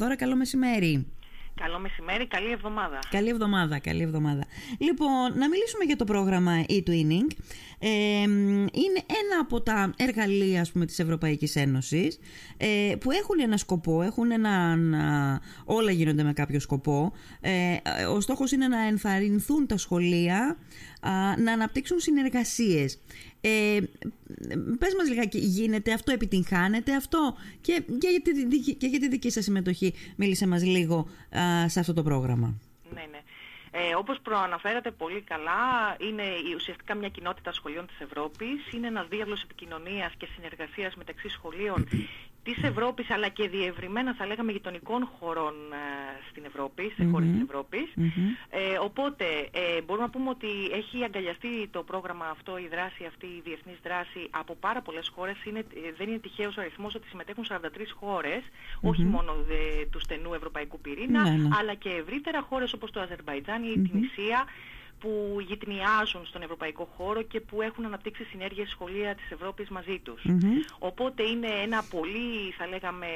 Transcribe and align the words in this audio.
Δώρα, 0.00 0.16
καλό 0.16 0.36
μεσημέρι. 0.36 1.06
Καλό 1.54 1.78
μεσημέρι, 1.78 2.26
καλή 2.26 2.50
εβδομάδα. 2.50 2.98
Καλή 3.10 3.28
εβδομάδα, 3.28 3.78
καλή 3.78 4.02
εβδομάδα. 4.02 4.44
Λοιπόν, 4.78 5.38
να 5.38 5.48
μιλήσουμε 5.48 5.84
για 5.86 5.96
το 5.96 6.04
πρόγραμμα 6.04 6.64
e-twinning. 6.68 7.36
Ε, 7.78 7.88
είναι 8.72 9.00
ένα 9.06 9.40
από 9.40 9.60
τα 9.60 9.94
εργαλεία 9.96 10.60
ας 10.60 10.72
πούμε, 10.72 10.86
της 10.86 10.98
Ευρωπαϊκής 10.98 11.56
Ένωσης 11.56 12.18
ε, 12.56 12.94
που 13.00 13.10
έχουν 13.10 13.40
ένα 13.40 13.56
σκοπό, 13.56 14.02
έχουν 14.02 14.30
ένα, 14.30 14.76
όλα 15.64 15.90
γίνονται 15.90 16.22
με 16.22 16.32
κάποιο 16.32 16.60
σκοπό. 16.60 17.12
Ε, 17.40 17.76
ο 18.06 18.20
στόχος 18.20 18.52
είναι 18.52 18.68
να 18.68 18.86
ενθαρρυνθούν 18.86 19.66
τα 19.66 19.76
σχολεία 19.76 20.56
να 21.38 21.52
αναπτύξουν 21.52 21.98
συνεργασίες. 21.98 22.98
Ε, 23.46 23.80
πες 24.78 24.94
μας 24.98 25.08
λιγάκι, 25.08 25.38
γίνεται 25.38 25.92
αυτό, 25.92 26.12
επιτυγχάνεται 26.12 26.94
αυτό; 26.96 27.36
Και, 27.60 27.82
και, 27.98 28.08
για 28.08 28.20
τη, 28.22 28.74
και 28.74 28.86
για 28.86 28.98
τη 28.98 29.08
δική 29.08 29.30
σας 29.30 29.44
συμμετοχή 29.44 29.94
μίλησε 30.16 30.46
μας 30.46 30.64
λίγο 30.64 31.08
σε 31.66 31.80
αυτό 31.80 31.92
το 31.92 32.02
πρόγραμμα. 32.02 32.54
Ναι, 32.94 33.06
ναι. 33.10 33.20
Ε, 33.70 33.94
όπως 33.94 34.18
προαναφέρατε 34.22 34.90
πολύ 34.90 35.20
καλά, 35.20 35.96
είναι 35.98 36.22
ουσιαστικά 36.56 36.94
μια 36.94 37.08
κοινότητα 37.08 37.52
σχολείων 37.52 37.86
της 37.86 38.00
Ευρώπης, 38.00 38.72
είναι 38.72 38.86
ένας 38.86 39.06
διάβλος 39.08 39.42
επικοινωνίας 39.42 40.12
και 40.16 40.26
συνεργασίας 40.34 40.94
μεταξύ 40.94 41.28
σχολείων 41.28 41.88
της 42.44 42.62
Ευρώπης 42.62 43.10
αλλά 43.10 43.28
και 43.28 43.48
διευρυμένα 43.48 44.14
θα 44.14 44.26
λέγαμε 44.26 44.52
γειτονικών 44.52 45.08
χωρών 45.18 45.54
ε, 45.72 45.76
στην 46.30 46.44
Ευρώπη, 46.44 46.92
σε 46.96 47.04
χώρες 47.04 47.28
της 47.30 47.40
Ευρώπης. 47.40 47.86
Ε, 48.50 48.78
οπότε 48.88 49.24
ε, 49.52 49.82
μπορούμε 49.84 50.06
να 50.06 50.12
πούμε 50.12 50.28
ότι 50.28 50.50
έχει 50.72 51.04
αγκαλιαστεί 51.04 51.68
το 51.70 51.82
πρόγραμμα 51.82 52.26
αυτό, 52.26 52.58
η 52.58 52.68
δράση 52.70 53.04
αυτή, 53.04 53.26
η 53.26 53.40
διεθνής 53.44 53.78
δράση 53.82 54.20
από 54.30 54.54
πάρα 54.54 54.80
πολλές 54.82 55.12
χώρες. 55.14 55.36
Είναι, 55.44 55.58
ε, 55.58 55.92
δεν 55.98 56.08
είναι 56.08 56.18
τυχαίος 56.18 56.56
ο 56.56 56.60
αριθμός 56.60 56.94
ότι 56.94 57.06
συμμετέχουν 57.08 57.44
43 57.44 57.92
χώρες, 58.00 58.42
όχι 58.80 59.04
μόνο 59.04 59.32
του 59.90 60.00
στενού 60.00 60.34
ευρωπαϊκού 60.34 60.80
πυρήνα, 60.80 61.22
ναι, 61.22 61.30
ναι. 61.30 61.48
αλλά 61.58 61.74
και 61.74 61.88
ευρύτερα 61.88 62.40
χώρες 62.40 62.72
όπως 62.72 62.90
το 62.90 63.00
Αζερβαϊτζάν 63.00 63.62
ή 63.62 63.72
η 63.76 63.88
Τινησία, 63.88 64.44
που 65.04 65.40
γυτνιάζουν 65.48 66.26
στον 66.26 66.42
ευρωπαϊκό 66.42 66.88
χώρο 66.96 67.22
και 67.22 67.40
που 67.40 67.62
έχουν 67.62 67.84
αναπτύξει 67.84 68.24
συνέργειες 68.24 68.68
σχολεία 68.68 69.14
της 69.14 69.30
Ευρώπης 69.30 69.68
μαζί 69.68 70.00
τους. 70.02 70.22
Οπότε 70.78 71.22
είναι 71.22 71.48
ένα 71.66 71.84
πολύ, 71.90 72.50
θα 72.58 72.66
λέγαμε, 72.66 73.06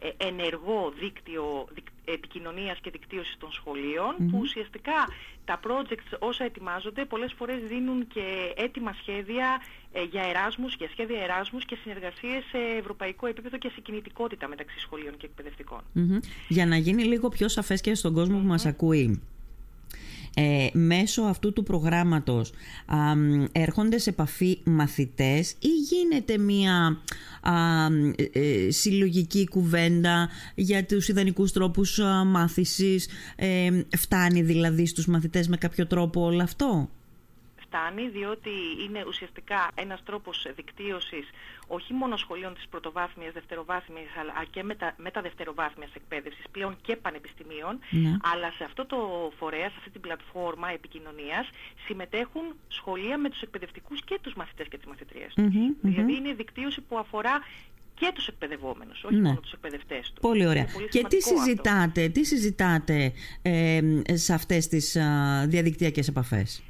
ε, 0.00 0.26
ενεργό 0.28 0.92
δίκτυο 1.00 1.68
επικοινωνίας 2.04 2.78
και 2.82 2.90
δικτύωσης 2.90 3.36
των 3.38 3.52
σχολείων 3.52 4.12
που 4.30 4.38
ουσιαστικά 4.40 4.98
τα 5.44 5.60
projects 5.66 6.18
όσα 6.18 6.44
ετοιμάζονται 6.44 7.04
πολλές 7.04 7.32
φορές 7.38 7.58
δίνουν 7.68 8.06
και 8.06 8.52
έτοιμα 8.56 8.92
σχέδια 9.00 9.46
ε, 9.92 10.02
για 10.02 10.22
εράσμους, 10.22 10.74
για 10.78 10.88
σχέδια 10.92 11.20
εράσμους 11.22 11.64
και 11.64 11.76
συνεργασίες 11.82 12.44
σε 12.50 12.58
ευρωπαϊκό 12.78 13.26
επίπεδο 13.26 13.58
και 13.58 13.70
σε 13.74 13.80
κινητικότητα 13.80 14.48
μεταξύ 14.48 14.78
σχολείων 14.78 15.16
και 15.16 15.26
εκπαιδευτικών. 15.26 15.80
Για 16.48 16.66
να 16.66 16.76
γίνει 16.76 17.04
λίγο 17.04 17.28
πιο 17.28 17.48
σαφές 17.48 17.80
και 17.80 17.94
στον 17.94 18.12
κόσμο 18.14 18.38
που 18.38 18.46
μας 18.46 18.66
ακούει 18.66 19.22
ε, 20.34 20.66
μέσω 20.72 21.22
αυτού 21.22 21.52
του 21.52 21.62
προγράμματος 21.62 22.52
έρχονται 23.52 23.98
σε 23.98 24.10
επαφή 24.10 24.58
μαθητές 24.64 25.50
ή 25.50 25.68
γίνεται 25.68 26.38
μια 26.38 27.00
ε, 28.32 28.70
συλλογική 28.70 29.48
κουβέντα 29.48 30.28
για 30.54 30.84
τους 30.84 31.08
ιδανικούς 31.08 31.52
τρόπους 31.52 32.00
μάθησης 32.26 33.08
ε, 33.36 33.70
φτάνει 33.96 34.42
δηλαδή 34.42 34.86
στους 34.86 35.06
μαθητές 35.06 35.48
με 35.48 35.56
κάποιο 35.56 35.86
τρόπο 35.86 36.24
όλο 36.24 36.42
αυτό; 36.42 36.88
Φτάνει 37.74 38.08
διότι 38.08 38.50
είναι 38.84 39.04
ουσιαστικά 39.06 39.70
ένας 39.74 40.02
τρόπος 40.02 40.46
δικτύωσης 40.56 41.30
όχι 41.66 41.92
μόνο 41.92 42.16
σχολείων 42.16 42.54
της 42.54 42.66
πρωτοβάθμιας, 42.70 43.32
δευτεροβάθμιας 43.32 44.10
αλλά 44.20 44.44
και 44.50 44.62
μετα, 44.62 44.94
μεταδευτεροβάθμιας 44.96 45.90
εκπαίδευσης 45.94 46.44
πλέον 46.50 46.76
και 46.82 46.96
πανεπιστημίων 46.96 47.78
ναι. 47.90 48.16
αλλά 48.32 48.50
σε 48.56 48.64
αυτό 48.64 48.86
το 48.86 48.98
φορέα, 49.38 49.68
σε 49.68 49.74
αυτή 49.78 49.90
την 49.90 50.00
πλατφόρμα 50.00 50.68
επικοινωνίας 50.70 51.48
συμμετέχουν 51.86 52.42
σχολεία 52.68 53.18
με 53.18 53.28
τους 53.30 53.40
εκπαιδευτικούς 53.40 54.04
και 54.04 54.18
τους 54.22 54.34
μαθητές 54.34 54.68
και 54.68 54.76
τις 54.76 54.86
μαθητριες 54.86 55.32
δηλαδη 55.80 56.14
είναι 56.16 56.32
δικτύωση 56.32 56.80
που 56.80 56.98
αφορά 56.98 57.40
και 57.94 58.10
τους 58.14 58.26
εκπαιδευόμενους, 58.26 59.04
όχι 59.04 59.14
ναι. 59.14 59.28
μόνο 59.28 59.40
τους 59.40 59.52
εκπαιδευτές 59.52 60.00
τους. 60.00 60.20
Πολύ 60.20 60.46
ωραία. 60.46 60.66
και 60.90 61.04
τι 61.08 61.22
συζητάτε, 61.22 62.08
τι 62.08 62.24
συζητάτε 62.24 63.12
ε, 63.42 63.80
σε 64.12 64.34
αυτές 64.34 64.68
τις 64.68 64.96
α, 64.96 65.44
διαδικτυακές 65.46 66.08
επαφές; 66.08 66.62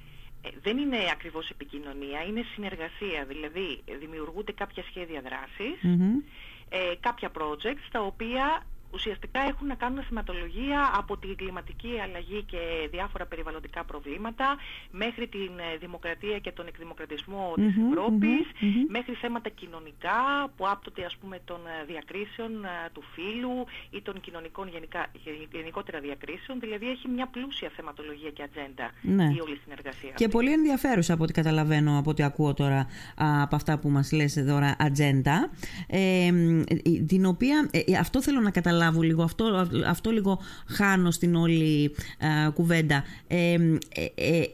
Ε, 0.45 0.49
δεν 0.63 0.79
είναι 0.79 0.99
ακριβώς 1.13 1.51
επικοινωνία, 1.51 2.23
είναι 2.29 2.45
συνεργασία. 2.55 3.25
Δηλαδή 3.29 3.83
δημιουργούνται 3.99 4.53
κάποια 4.53 4.83
σχέδια 4.83 5.21
ε, 6.69 6.95
κάποια 7.01 7.31
projects 7.39 7.87
τα 7.91 8.01
οποία 8.01 8.63
ουσιαστικά 8.95 9.41
έχουν 9.51 9.67
να 9.67 9.75
κάνουν 9.75 10.03
θεματολογία 10.03 10.81
από 10.97 11.17
την 11.17 11.37
κλιματική 11.37 11.93
αλλαγή 12.05 12.43
και 12.43 12.59
διάφορα 12.91 13.27
περιβαλλοντικά 13.27 13.85
προβλήματα 13.85 14.57
μέχρι 14.91 15.27
την 15.29 15.53
ε, 15.59 15.77
δημοκρατία 15.81 16.39
και 16.39 16.53
τον 16.53 16.67
εκδημοκρατισμό 16.67 17.53
mm-hmm, 17.53 17.63
της 17.63 17.75
Ευρώπης 17.89 18.45
μέχρι 18.89 19.15
θέματα 19.15 19.49
κοινωνικά 19.49 20.19
που 20.57 20.69
άπτονται 20.69 21.05
ας 21.05 21.17
πούμε 21.21 21.41
των 21.45 21.61
ε, 21.67 21.85
διακρίσεων 21.87 22.65
ε, 22.65 22.69
του 22.93 23.03
φύλου 23.15 23.57
ή 23.91 24.01
των 24.03 24.21
κοινωνικών 24.21 24.69
γενικά, 24.69 25.07
γενικότερα 25.53 26.01
διακρίσεων 26.01 26.61
δηλαδή 26.61 26.91
έχει 26.91 27.09
μια 27.09 27.27
πλούσια 27.27 27.71
θεματολογία 27.77 28.31
και 28.31 28.43
ατζέντα 28.43 28.91
ναι. 29.03 29.25
η 29.25 29.41
όλη 29.45 29.57
συνεργασία. 29.65 30.11
Και 30.15 30.29
πολύ 30.29 30.53
ενδιαφέρουσα 30.53 31.13
από 31.15 31.23
ό,τι 31.23 31.33
καταλαβαίνω 31.33 31.99
από 31.99 32.11
ό,τι 32.11 32.23
ακούω 32.23 32.55
τώρα 32.55 32.87
από 33.15 33.57
αυτά 33.57 33.79
που 33.79 33.89
μας 33.89 34.13
λες 34.13 34.37
εδώ 34.37 34.59
ατζέντα 34.79 35.51
ε, 35.87 36.31
την 37.07 37.25
οποία 37.27 37.71
αυτό 38.01 38.23
θέλω 38.23 38.41
να 38.41 38.51
καταλάβω 38.51 38.84
λίγο. 38.93 39.23
Αυτό, 39.23 39.69
αυτό 39.87 40.11
λίγο 40.11 40.41
χάνω 40.67 41.11
στην 41.11 41.35
όλη 41.35 41.95
κουβέντα. 42.55 43.05
Ε, 43.27 43.53
ε, 43.95 44.07
ε, 44.15 44.45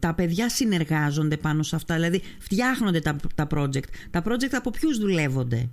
τα 0.00 0.14
παιδιά 0.14 0.48
συνεργάζονται 0.48 1.36
πάνω 1.36 1.62
σε 1.62 1.76
αυτά, 1.76 1.94
δηλαδή 1.94 2.22
φτιάχνονται 2.38 3.00
τα, 3.00 3.16
τα 3.34 3.46
project. 3.54 3.88
Τα 4.10 4.22
project 4.26 4.52
από 4.52 4.70
ποιους 4.70 4.98
δουλεύονται; 4.98 5.68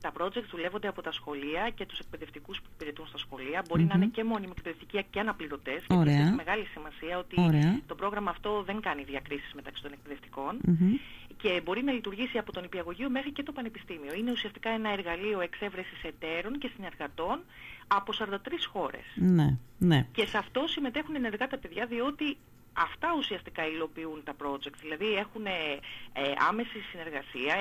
Τα 0.00 0.12
project 0.18 0.46
δουλεύονται 0.50 0.88
από 0.88 1.02
τα 1.02 1.12
σχολεία 1.12 1.70
και 1.74 1.86
τους 1.86 1.98
εκπαιδευτικούς 1.98 2.58
που 2.58 2.68
υπηρετούν 2.74 3.06
στα 3.06 3.18
σχολεία. 3.18 3.62
Μπορεί 3.68 3.84
να 3.84 3.94
είναι 3.96 4.06
και 4.06 4.24
μόνιμοι 4.24 4.52
εκπαιδευτικοί 4.56 5.04
και 5.10 5.20
αναπληρωτές. 5.20 5.82
Και 5.86 5.94
έχει 5.94 6.34
μεγάλη 6.44 6.64
σημασία 6.74 7.18
ότι 7.18 7.36
το 7.86 7.94
πρόγραμμα 7.94 8.30
αυτό 8.30 8.62
δεν 8.66 8.80
κάνει 8.80 9.04
διακρίσεις 9.04 9.52
μεταξύ 9.54 9.82
των 9.82 9.92
εκπαιδευτικών 9.92 10.60
και 11.42 11.60
μπορεί 11.64 11.82
να 11.82 11.92
λειτουργήσει 11.92 12.38
από 12.38 12.52
τον 12.52 12.64
υπηαγωγείο 12.64 13.10
μέχρι 13.10 13.32
και 13.32 13.42
το 13.42 13.52
πανεπιστήμιο. 13.52 14.14
Είναι 14.14 14.30
ουσιαστικά 14.30 14.70
ένα 14.70 14.90
εργαλείο 14.90 15.40
εξέβρεσης 15.40 16.02
εταίρων 16.02 16.58
και 16.58 16.70
συνεργατών 16.74 17.40
από 17.86 18.12
43 18.18 18.36
χώρες. 18.72 19.04
Ναι, 19.14 19.58
ναι. 19.78 20.06
Και 20.12 20.26
σε 20.26 20.38
αυτό 20.38 20.66
συμμετέχουν 20.66 21.14
ενεργά 21.14 21.48
τα 21.48 21.58
παιδιά 21.58 21.86
διότι 21.86 22.36
αυτά 22.72 23.08
ουσιαστικά 23.18 23.66
υλοποιούν 23.66 24.20
τα 24.24 24.34
project. 24.42 24.76
Δηλαδή 24.80 25.14
έχουν 25.14 25.46
ε, 25.46 25.50
άμεση 26.48 26.78
συνεργασία, 26.90 27.54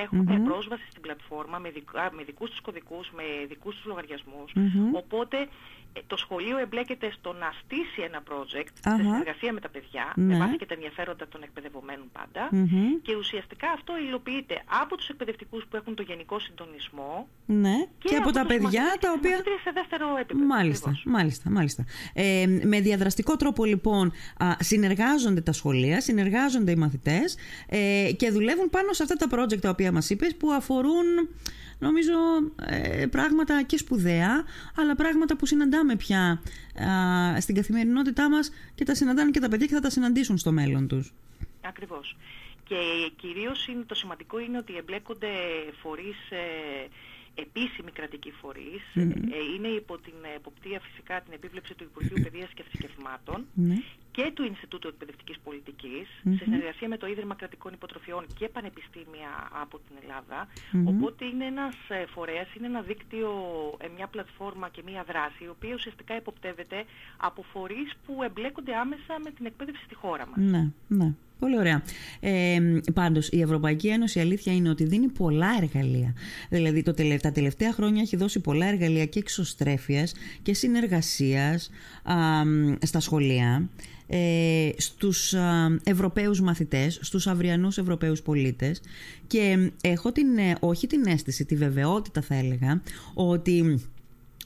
πρόσβαση 0.45 0.85
στην 0.89 1.01
πλατφόρμα 1.01 1.57
με, 1.57 1.69
δικα, 1.69 2.11
με 2.13 2.23
δικούς 2.23 2.49
τους 2.49 2.61
κωδικούς, 2.61 3.11
με 3.11 3.23
δικούς 3.47 3.75
τους 3.75 3.85
λογαριασμους 3.85 4.51
Οπότε 4.93 5.37
ε, 5.93 5.99
το 6.07 6.17
σχολείο 6.17 6.57
εμπλέκεται 6.57 7.11
στο 7.11 7.33
να 7.33 7.53
στήσει 7.61 8.01
ένα 8.01 8.23
project 8.29 8.73
σε 8.73 8.95
συνεργασία 8.95 9.53
με 9.53 9.59
τα 9.59 9.69
παιδιά, 9.69 10.13
με 10.15 10.23
ναι. 10.23 10.37
βάση 10.37 10.55
και 10.57 10.65
τα 10.65 10.73
ενδιαφέροντα 10.73 11.27
των 11.27 11.43
εκπαιδευομένων 11.43 12.09
και 13.01 13.15
ουσιαστικά 13.15 13.71
αυτό 13.71 13.97
υλοποιείται 13.97 14.61
από 14.81 14.97
τους 14.97 15.09
εκπαιδευτικούς 15.09 15.65
που 15.69 15.75
έχουν 15.75 15.95
το 15.95 16.01
γενικό 16.01 16.39
συντονισμό 16.39 17.27
ναι. 17.45 17.75
και, 17.97 18.15
από, 18.15 18.31
τα 18.31 18.45
παιδιά 18.45 18.97
τα 18.99 19.11
οποία... 19.11 19.37
σε 19.37 19.71
δεύτερο 19.73 20.17
επίπεδο. 20.17 20.45
Μάλιστα, 20.45 20.91
μάλιστα, 21.05 21.49
μάλιστα. 21.49 21.85
Ε, 22.13 22.45
με 22.63 22.79
διαδραστικό 22.79 23.35
τρόπο 23.35 23.65
λοιπόν 23.65 24.11
συνεργάζονται 24.59 25.00
τα 25.43 25.51
σχολεία, 25.51 26.01
συνεργάζονται 26.01 26.71
οι 26.71 26.75
μαθητές 26.75 27.37
ε, 27.69 28.11
και 28.17 28.31
δουλεύουν 28.31 28.69
πάνω 28.69 28.93
σε 28.93 29.03
αυτά 29.03 29.15
τα 29.15 29.27
project 29.37 29.59
τα 29.59 29.69
οποία 29.69 29.91
μας 29.91 30.09
είπες 30.09 30.35
που 30.35 30.51
αφορούν 30.51 31.05
νομίζω 31.79 32.13
ε, 32.65 33.05
πράγματα 33.05 33.63
και 33.63 33.77
σπουδαία, 33.77 34.43
αλλά 34.75 34.95
πράγματα 34.95 35.35
που 35.35 35.45
συναντάμε 35.45 35.95
πια 35.95 36.41
στην 37.39 37.55
καθημερινότητά 37.55 38.29
μας 38.29 38.51
και 38.75 38.85
τα 38.85 38.95
συναντάνε 38.95 39.31
και 39.31 39.39
τα 39.39 39.49
παιδιά 39.49 39.65
και 39.65 39.73
θα 39.73 39.79
τα 39.81 39.89
συναντήσουν 39.89 40.37
στο 40.37 40.51
μέλλον 40.51 40.87
τους. 40.87 41.13
Ακριβώς. 41.61 42.15
Και 42.63 43.11
κυρίως 43.15 43.67
είναι, 43.67 43.83
το 43.85 43.95
σημαντικό 43.95 44.39
είναι 44.39 44.57
ότι 44.57 44.75
εμπλέκονται 44.77 45.27
φορείς 45.81 46.17
ε, 46.29 46.87
επίσημοι 47.35 47.91
κρατικοί 47.91 48.31
φορείς, 48.41 48.83
ε, 48.93 49.01
είναι 49.55 49.67
υπό 49.67 49.97
την 49.97 50.13
εποπτεία 50.35 50.79
φυσικά 50.79 51.21
την 51.21 51.33
επίβλεψη 51.33 51.73
του 51.75 51.83
Υπουργείου 51.83 52.23
Παιδείας 52.23 52.49
και 52.53 52.63
Θρησκευμάτων 52.63 53.45
ναι. 53.53 53.75
Και 54.11 54.31
του 54.33 54.43
Ινστιτούτου 54.43 54.87
Εκπαιδευτικής 54.87 55.31
σε 56.23 56.43
συνεργασία 56.43 56.87
με 56.87 56.97
το 56.97 57.07
Ίδρυμα 57.07 57.35
Κρατικών 57.35 57.73
Υποτροφιών 57.73 58.25
και 58.39 58.47
πανεπιστήμια 58.49 59.31
από 59.61 59.79
την 59.85 59.95
ελλαδα 60.01 60.47
Οπότε 60.85 61.25
είναι 61.25 61.45
ένας 61.45 61.75
ε, 61.87 62.05
φορέας, 62.05 62.47
είναι 62.55 62.67
ένα 62.67 62.81
δίκτυο, 62.81 63.31
ε, 63.77 63.87
μια 63.95 64.07
πλατφόρμα 64.07 64.69
και 64.69 64.81
μια 64.85 65.03
δράση 65.07 65.43
η 65.43 65.47
οποία 65.47 65.73
ουσιαστικά 65.73 66.15
υποπτεύεται 66.15 66.83
από 67.17 67.43
φορείς 67.53 67.91
που 68.05 68.23
εμπλέκονται 68.23 68.75
άμεσα 68.75 69.13
με 69.23 69.31
την 69.31 69.45
εκπαίδευση 69.45 69.83
στη 69.83 69.95
χώρα 69.95 70.27
μας. 70.27 70.37
Ναι, 70.37 70.67
ναι. 70.87 71.13
Πολύ 71.39 71.57
ωραία. 71.57 71.83
Ε, 72.19 72.59
πάντως 72.93 73.29
η 73.29 73.41
Ευρωπαϊκή 73.41 73.87
Ένωση 73.87 74.19
η 74.19 74.21
αλήθεια 74.21 74.53
είναι 74.53 74.69
ότι 74.69 74.83
δίνει 74.83 75.07
πολλά 75.07 75.49
εργαλεία. 75.61 76.13
Δηλαδή 76.49 76.83
το, 76.83 76.93
τα 77.21 77.31
τελευταία 77.31 77.73
χρόνια 77.73 78.01
έχει 78.01 78.15
δώσει 78.15 78.39
πολλά 78.39 78.65
εργαλεία 78.65 79.05
και 79.05 79.19
εξωστρέφειας 79.19 80.13
και 80.41 80.53
συνεργασίας 80.53 81.71
στα 82.81 82.99
σχολεία 82.99 83.69
ε, 84.13 84.69
στους 84.77 85.33
Ευρωπαίους 85.83 86.41
μαθητές, 86.41 86.99
στους 87.01 87.27
αυριανούς 87.27 87.77
Ευρωπαίους 87.77 88.21
πολίτες 88.21 88.81
και 89.27 89.71
έχω 89.81 90.11
την, 90.11 90.37
ε, 90.37 90.55
όχι 90.59 90.87
την 90.87 91.05
αίσθηση, 91.05 91.45
τη 91.45 91.55
βεβαιότητα 91.55 92.21
θα 92.21 92.35
έλεγα 92.35 92.81
ότι 93.13 93.81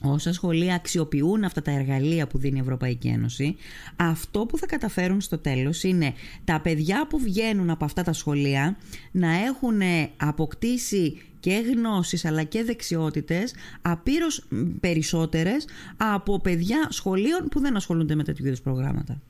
όσα 0.02 0.32
σχολεία 0.32 0.74
αξιοποιούν 0.74 1.44
αυτά 1.44 1.62
τα 1.62 1.70
εργαλεία 1.70 2.26
που 2.26 2.38
δίνει 2.38 2.56
η 2.56 2.60
Ευρωπαϊκή 2.60 3.08
Ένωση, 3.08 3.56
αυτό 3.96 4.46
που 4.46 4.58
θα 4.58 4.66
καταφέρουν 4.66 5.20
στο 5.20 5.38
τέλος 5.38 5.82
είναι 5.82 6.14
τα 6.44 6.60
παιδιά 6.60 7.06
που 7.06 7.18
βγαίνουν 7.18 7.70
από 7.70 7.84
αυτά 7.84 8.02
τα 8.02 8.12
σχολεία 8.12 8.76
να 9.10 9.34
έχουν 9.34 9.80
αποκτήσει 10.16 11.22
και 11.40 11.62
γνώσεις 11.74 12.24
αλλά 12.24 12.42
και 12.42 12.64
δεξιότητες 12.64 13.54
απείρως 13.82 14.46
περισσότερες 14.80 15.64
από 15.96 16.40
παιδιά 16.40 16.86
σχολείων 16.90 17.48
που 17.50 17.60
δεν 17.60 17.76
ασχολούνται 17.76 18.14
με 18.14 18.24
τέτοιου 18.24 18.46
είδους 18.46 18.60
προγράμματα 18.60 19.20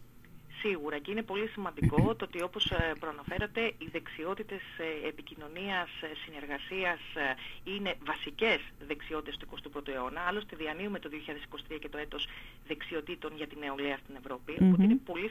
σίγουρα 0.60 0.98
και 0.98 1.10
είναι 1.10 1.22
πολύ 1.22 1.46
σημαντικό 1.48 2.14
το 2.14 2.24
ότι 2.24 2.42
όπως 2.42 2.70
ε, 2.70 2.92
προαναφέρατε 3.00 3.60
οι 3.78 3.88
δεξιότητες 3.92 4.62
ε, 4.78 5.08
επικοινωνίας, 5.08 5.88
ε, 6.00 6.08
συνεργασίας 6.24 7.00
είναι 7.64 7.94
βασικές 8.10 8.60
δεξιότητες 8.86 9.36
του 9.36 9.46
21ου 9.74 9.88
αιώνα. 9.88 10.20
Άλλωστε 10.20 10.56
διανύουμε 10.56 10.98
το 10.98 11.08
2023 11.74 11.78
και 11.80 11.88
το 11.88 11.98
έτος 11.98 12.28
δεξιοτήτων 12.66 13.32
για 13.36 13.46
την 13.46 13.58
νεολαία 13.58 13.96
στην 14.02 14.14
Ευρώπη. 14.20 14.52
Οπότε 14.52 14.82
είναι 14.82 15.00
πολύ 15.04 15.30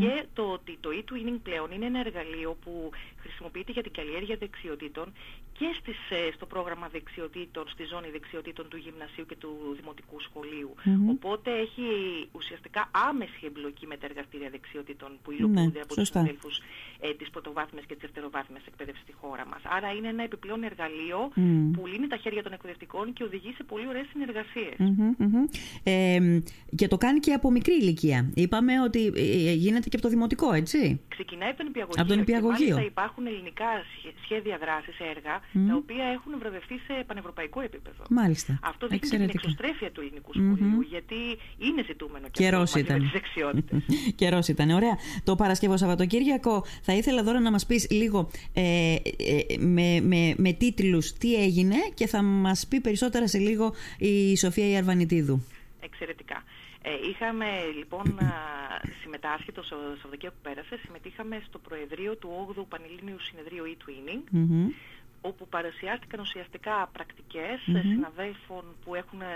και 0.00 0.24
το 0.32 0.42
ότι 0.42 0.78
το 0.80 0.90
e-twinning 0.98 1.38
πλέον 1.42 1.70
είναι 1.70 1.86
ένα 1.86 2.00
εργαλείο 2.00 2.56
που 2.64 2.90
χρησιμοποιείται 3.22 3.72
για 3.72 3.82
την 3.82 3.92
καλλιέργεια 3.92 4.36
δεξιοτήτων 4.36 5.12
και 5.60 5.70
στις, 5.80 5.98
στο 6.36 6.46
πρόγραμμα 6.46 6.86
δεξιοτήτων, 6.96 7.64
στη 7.74 7.84
ζώνη 7.92 8.08
δεξιοτήτων 8.16 8.64
του 8.70 8.76
γυμνασίου 8.84 9.26
και 9.30 9.36
του 9.42 9.50
δημοτικού 9.78 10.18
Οπότε 11.14 11.50
έχει 11.64 11.88
ουσιαστικά 12.32 12.90
άμεση 13.08 13.42
εμπλοκή 13.50 13.86
με 13.86 13.96
τα 13.96 14.06
εργαστήρια 14.10 14.50
δεξιότητων 14.50 15.10
που 15.22 15.30
υλοποιούνται 15.30 15.78
ναι, 15.78 15.84
από 15.84 15.94
τους 15.94 16.08
συναδέλφους 16.08 16.60
ε, 17.00 17.14
της 17.18 17.30
πρωτοβάθμιας 17.30 17.84
και 17.86 17.94
της 17.94 18.02
δευτεροβάθμιας 18.02 18.62
εκπαίδευσης 18.66 19.02
στη 19.02 19.12
χώρα 19.20 19.46
μας. 19.46 19.60
Άρα 19.76 19.88
είναι 19.92 20.08
ένα 20.08 20.22
επιπλέον 20.22 20.62
εργαλείο 20.62 21.18
που 21.74 21.86
λύνει 21.86 22.06
τα 22.06 22.16
χέρια 22.16 22.42
των 22.42 22.52
εκπαιδευτικών 22.52 23.12
και 23.12 23.24
οδηγεί 23.24 23.52
σε 23.56 23.62
πολύ 23.62 23.86
ωραίες 23.88 24.06
συνεργασίες. 24.12 24.76
Ε, 25.82 26.40
και 26.74 26.88
το 26.88 26.96
κάνει 26.96 27.18
και 27.20 27.32
από 27.32 27.50
μικρή 27.50 27.74
ηλικία. 27.74 28.30
Είπαμε 28.34 28.80
ότι 28.80 29.12
ε, 29.16 29.52
γίνεται 29.52 29.88
και 29.88 29.96
από 29.96 30.04
το 30.06 30.08
δημοτικό, 30.08 30.52
έτσι; 30.52 31.00
Ξεκινάει 31.08 31.48
από 31.48 31.58
τον 31.58 31.66
υπηαγωγείο. 31.66 32.02
Από 32.02 32.08
τον 32.12 32.20
υπηαγωγείο. 32.20 32.76
Και 32.76 32.84
υπάρχουν 32.94 33.26
ελληνικά 33.26 33.70
σχέδια 34.24 34.58
δράσης, 34.58 34.98
έργα, 35.14 35.34
τα 35.52 35.74
οποία 35.76 36.04
έχουν 36.04 36.38
βραβευτεί 36.38 36.78
σε 36.86 37.04
πανευρωπαϊκό 37.06 37.60
επίπεδο. 37.60 38.02
Μάλιστα. 38.10 38.58
Αυτό 38.62 38.86
δείχνει 38.86 39.08
την 39.08 39.22
εξωστρέφεια 39.22 39.90
του 39.90 40.00
ελληνικού 40.00 40.32
σχολείου, 40.32 40.80
γιατί 40.80 41.14
είναι 41.58 41.82
ζητούμενο 41.86 42.28
και 42.30 42.48
αυτό 42.48 42.78
με 42.78 42.98
τις 42.98 43.10
δεξιότητες. 43.10 43.82
Καιρός 44.20 44.48
ήταν. 44.48 44.70
Ωραία. 44.70 44.96
Το 45.24 45.34
Παρασκευό 45.34 45.76
Σαββατοκύριακο 45.76 46.64
θα 46.82 46.92
ήθελα 46.92 47.22
τώρα 47.22 47.40
να 47.40 47.50
μας 47.50 47.66
πεις 47.66 47.90
λίγο 47.90 48.30
ε, 48.52 48.94
ε, 48.94 49.58
με, 49.58 50.00
με, 50.00 50.34
με 50.36 50.52
τίτλους 50.52 51.12
τι 51.12 51.34
έγινε 51.34 51.76
και 51.94 52.06
θα 52.06 52.22
μας 52.22 52.66
πει 52.68 52.80
περισσότερα 52.80 53.28
σε 53.28 53.38
λίγο 53.38 53.74
η 53.98 54.36
Σοφία 54.36 54.68
Ιαρβανιτίδου. 54.68 55.44
Εξαιρετικά. 55.80 56.42
Ε, 56.82 56.90
είχαμε 57.10 57.46
λοιπόν 57.78 58.18
συμμετάσχει 59.02 59.52
το 59.52 59.62
Σαββατοκύριακο 59.62 60.36
που 60.36 60.48
πέρασε, 60.48 60.78
συμμετείχαμε 60.84 61.42
στο 61.46 61.58
Προεδρείο 61.58 62.16
του 62.16 62.54
8ου 62.56 62.64
Πανελλήνιου 62.68 63.20
Συνεδρίου 63.20 63.64
e-Twinning 63.72 64.22
όπου 65.20 65.48
παρουσιάστηκαν 65.48 66.20
ουσιαστικά 66.20 66.88
πρακτικές 66.92 67.58
mm-hmm. 67.66 67.80
συναδέλφων 67.82 68.64
που 68.84 68.94
έχουν 68.94 69.20
ε, 69.20 69.26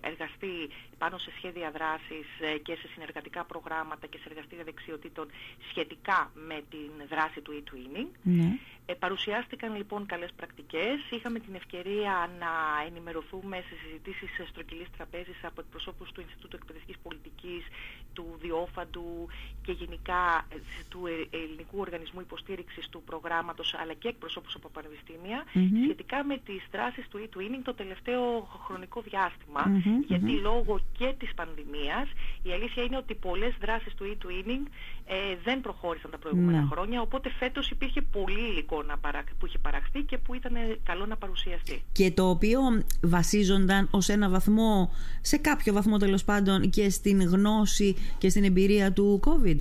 εργαστεί 0.00 0.70
πάνω 0.98 1.18
σε 1.18 1.30
σχέδια 1.36 1.70
δράσης 1.70 2.26
ε, 2.40 2.58
και 2.58 2.74
σε 2.74 2.88
συνεργατικά 2.94 3.44
προγράμματα 3.44 4.06
και 4.06 4.18
σε 4.18 4.28
εργαστήρια 4.28 4.64
δεξιοτήτων 4.64 5.26
σχετικά 5.70 6.30
με 6.34 6.62
την 6.70 6.90
δράση 7.08 7.40
του 7.40 7.52
e-twinning. 7.58 8.10
Mm-hmm. 8.28 8.52
Ε, 8.86 8.94
παρουσιάστηκαν 8.94 9.76
λοιπόν 9.76 10.06
καλές 10.06 10.32
πρακτικές. 10.36 10.96
Είχαμε 11.10 11.38
την 11.38 11.54
ευκαιρία 11.54 12.30
να 12.38 12.52
ενημερωθούμε 12.86 13.56
σε 13.56 13.74
συζητήσεις 13.82 14.48
στρογγυλής 14.48 14.90
τραπέζης 14.96 15.44
από 15.44 15.60
εκπροσώπους 15.60 16.12
του 16.12 16.20
Ινστιτούτου 16.20 16.56
Εκπαιδευτικής 16.56 16.98
Πολιτικής, 17.02 17.64
του 18.12 18.26
Διόφαντου 18.40 19.28
και 19.62 19.72
γενικά 19.72 20.46
του 20.88 21.06
Ελληνικού 21.30 21.78
Οργανισμού 21.78 22.20
Υποστήριξης 22.20 22.88
του 22.88 23.02
προγράμματος 23.02 23.74
αλλά 23.80 23.92
και 23.92 24.08
εκπροσώπους 24.08 24.54
από 24.54 24.68
πανεπιστήμια 24.68 25.33
σχετικά 25.84 26.24
με 26.24 26.36
τις 26.46 26.62
δράσεις 26.72 27.08
του 27.08 27.18
e-twinning 27.24 27.62
το 27.64 27.74
τελευταίο 27.74 28.48
χρονικό 28.66 29.02
γιατί 30.06 30.32
λόγω 30.48 30.80
και 30.98 31.14
της 31.18 31.34
πανδημίας 31.34 32.06
η 32.42 32.50
αλήθεια 32.52 32.82
είναι 32.82 32.96
ότι 32.96 33.14
πολλές 33.14 33.54
δράσεις 33.60 33.94
του 33.94 34.04
e-twinning 34.12 34.64
ε, 35.06 35.14
δεν 35.44 35.60
προχώρησαν 35.60 36.10
τα 36.10 36.18
προηγούμενα 36.18 36.60
ναι. 36.60 36.68
χρόνια 36.70 37.00
οπότε 37.00 37.30
φέτος 37.30 37.70
υπήρχε 37.70 38.00
πολύ 38.00 38.40
υλικό 38.50 38.82
να 38.82 38.96
που 39.38 39.46
είχε 39.46 39.58
παραχθεί 39.58 40.02
και 40.02 40.18
που 40.18 40.34
ήταν 40.34 40.52
καλό 40.82 41.06
να 41.06 41.16
παρουσιαστεί. 41.16 41.82
Και 41.92 42.10
το 42.10 42.28
οποίο 42.28 42.60
βασίζονταν 43.02 43.88
ως 43.90 44.08
ένα 44.08 44.28
βαθμό, 44.28 44.90
σε 45.20 45.36
κάποιο 45.36 45.72
βαθμό 45.72 45.98
τέλος 45.98 46.24
πάντων 46.24 46.70
και 46.70 46.90
στην 46.90 47.22
γνώση 47.22 47.96
και 48.18 48.28
στην 48.28 48.44
εμπειρία 48.44 48.92
του 48.92 49.20
COVID. 49.26 49.56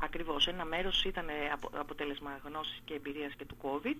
Ακριβώς. 0.00 0.46
Ένα 0.46 0.64
μέρος 0.64 1.04
ήταν 1.04 1.26
αποτέλεσμα 1.80 2.30
γνώσης 2.44 2.80
και 2.84 2.94
εμπειρίας 2.94 3.32
και 3.38 3.44
του 3.44 3.56
COVID, 3.62 3.98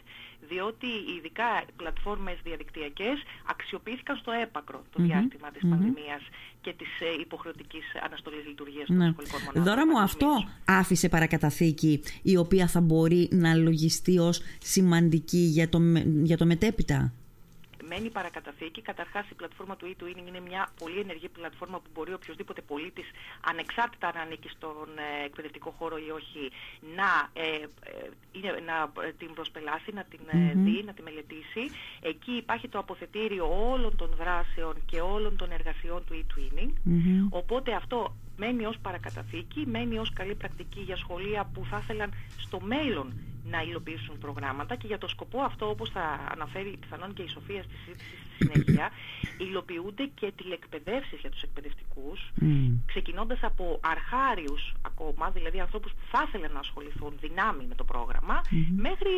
διότι 0.48 0.86
ειδικά 1.16 1.48
πλατφόρμες 1.76 2.38
διαδικτυακές 2.42 3.16
αξιοποιήθηκαν 3.46 4.16
στο 4.16 4.30
έπακρο 4.30 4.82
το 4.92 5.02
διάστημα 5.02 5.50
της 5.50 5.62
πανδημίας 5.70 6.22
και 6.60 6.72
της 6.78 7.00
ε, 7.00 7.20
υποχρεωτικής 7.20 7.84
αναστολής 8.06 8.46
λειτουργίας 8.46 8.86
των 8.86 8.96
ναι. 8.96 9.10
σχολικών 9.12 9.40
μονάδων. 9.40 9.62
Δώρα 9.62 9.86
μου, 9.86 10.00
αυτό 10.00 10.48
άφησε 10.64 11.08
παρακαταθήκη 11.08 12.02
η 12.22 12.36
οποία 12.36 12.66
θα 12.66 12.80
μπορεί 12.80 13.28
να 13.32 13.54
λογιστεί 13.54 14.18
ως 14.18 14.42
σημαντική 14.58 15.38
για 15.38 15.68
το, 15.68 15.78
για 16.22 16.36
το 16.36 16.46
μετέπειτα; 16.46 17.12
Μένει 17.88 18.10
παρακαταθήκη. 18.10 18.80
Καταρχάς 18.82 19.24
η 19.30 19.34
πλατφόρμα 19.34 19.76
του 19.76 19.86
e-twinning 19.90 20.28
είναι 20.28 20.40
μια 20.40 20.68
πολύ 20.80 20.98
ενεργή 21.00 21.28
πλατφόρμα 21.28 21.78
που 21.80 21.90
μπορεί 21.94 22.12
οποιοδήποτε 22.12 22.60
πολίτης 22.60 23.08
ανεξάρτητα 23.50 24.06
αν 24.08 24.16
ανήκει 24.16 24.48
στον 24.48 24.88
ε, 24.98 25.24
εκπαιδευτικό 25.24 25.70
χώρο 25.78 25.96
ή 25.96 26.10
όχι 26.10 26.42
να, 26.98 27.10
ε, 27.32 27.46
ε 28.56 28.60
να 28.70 28.76
ε, 29.06 29.12
την 29.12 29.30
προσπελάσει, 29.34 29.90
να 29.92 30.04
την 30.04 30.20
δει, 30.64 30.82
να 30.86 30.92
τη 30.92 31.02
μελετήσει. 31.02 31.64
Εκεί 32.00 32.32
υπάρχει 32.32 32.68
το 32.68 32.78
αποθετήριο 32.78 33.70
όλων 33.72 33.96
των 33.96 34.10
δράσεων 34.18 34.74
και 34.86 35.00
όλων 35.00 35.36
των 35.36 35.50
εργασιών 35.50 36.04
του 36.06 36.14
e-twinning. 36.20 36.72
Οπότε 37.30 37.72
αυτό 37.74 38.16
μένει 38.36 38.66
ως 38.66 38.78
παρακαταθήκη, 38.82 39.66
μένει 39.66 39.98
ως 39.98 40.12
καλή 40.12 40.34
πρακτική 40.34 40.80
για 40.80 40.96
σχολεία 40.96 41.50
που 41.52 41.64
θα 41.70 41.78
ήθελαν 41.82 42.10
στο 42.36 42.60
μέλλον 42.60 43.12
να 43.50 43.62
υλοποιήσουν 43.62 44.18
προγράμματα 44.18 44.74
και 44.76 44.86
για 44.86 44.98
το 44.98 45.08
σκοπό 45.08 45.40
αυτό, 45.40 45.68
όπως 45.68 45.90
θα 45.90 46.04
αναφέρει 46.32 46.76
πιθανόν 46.80 47.14
και 47.14 47.22
η 47.22 47.28
Σοφία 47.28 47.62
στη 47.62 47.74
συζήτηση 47.76 48.16
στη 48.16 48.44
συνέχεια, 48.44 48.90
υλοποιούνται 49.38 50.10
και 50.14 50.32
τηλεκπαιδεύσεις 50.36 51.20
για 51.20 51.30
τους 51.30 51.42
εκπαιδευτικούς, 51.42 52.32
mm. 52.40 52.70
ξεκινώντας 52.86 53.38
από 53.42 53.80
αρχάριους 53.82 54.74
ακόμα, 54.82 55.30
δηλαδή 55.30 55.60
ανθρώπους 55.60 55.92
που 55.92 56.04
θα 56.10 56.24
ήθελαν 56.26 56.52
να 56.52 56.58
ασχοληθούν 56.58 57.12
δυνάμει 57.20 57.64
με 57.66 57.74
το 57.74 57.84
πρόγραμμα, 57.84 58.40
μέχρι 58.76 59.10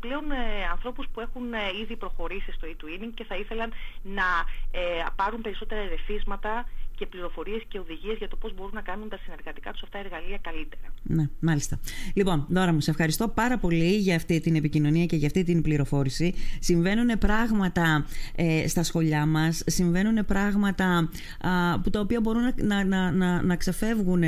πλέον 0.00 0.30
ε, 0.30 0.64
ανθρώπους 0.70 1.06
που 1.12 1.20
έχουν 1.20 1.52
ε, 1.52 1.58
ήδη 1.82 1.96
προχωρήσει 1.96 2.52
στο 2.52 2.66
e-twinning 2.72 3.12
και 3.14 3.24
θα 3.24 3.36
ήθελαν 3.36 3.72
να 4.02 4.28
ε, 4.70 5.04
πάρουν 5.16 5.40
περισσότερα 5.40 5.80
ερεθίσματα 5.80 6.68
και 6.98 7.06
πληροφορίες 7.06 7.62
και 7.68 7.78
οδηγίες 7.78 8.16
για 8.18 8.28
το 8.28 8.36
πώς 8.36 8.54
μπορούν 8.54 8.74
να 8.74 8.80
κάνουν 8.80 9.08
τα 9.08 9.18
συνεργατικά 9.24 9.70
τους 9.72 9.82
αυτά 9.82 9.98
εργαλεία 9.98 10.38
καλύτερα. 10.40 10.82
Ναι, 11.02 11.28
μάλιστα. 11.40 11.80
Λοιπόν, 12.14 12.46
Δώρα 12.48 12.72
μου, 12.72 12.80
σε 12.80 12.90
ευχαριστώ 12.90 13.28
πάρα 13.28 13.58
πολύ 13.58 13.96
για 13.96 14.16
αυτή 14.16 14.40
την 14.40 14.54
επικοινωνία 14.56 15.06
και 15.06 15.16
για 15.16 15.26
αυτή 15.26 15.42
την 15.44 15.62
πληροφόρηση. 15.62 16.34
Συμβαίνουν 16.60 17.18
πράγματα 17.18 18.06
ε, 18.36 18.68
στα 18.68 18.82
σχολιά 18.82 19.26
μας, 19.26 19.62
συμβαίνουν 19.66 20.24
πράγματα 20.26 21.08
που 21.82 21.90
τα 21.90 22.00
οποία 22.00 22.20
μπορούν 22.20 22.42
να, 22.56 22.84
να, 22.84 23.10
να, 23.10 23.42
να 23.42 23.56
ξεφεύγουν 23.56 24.22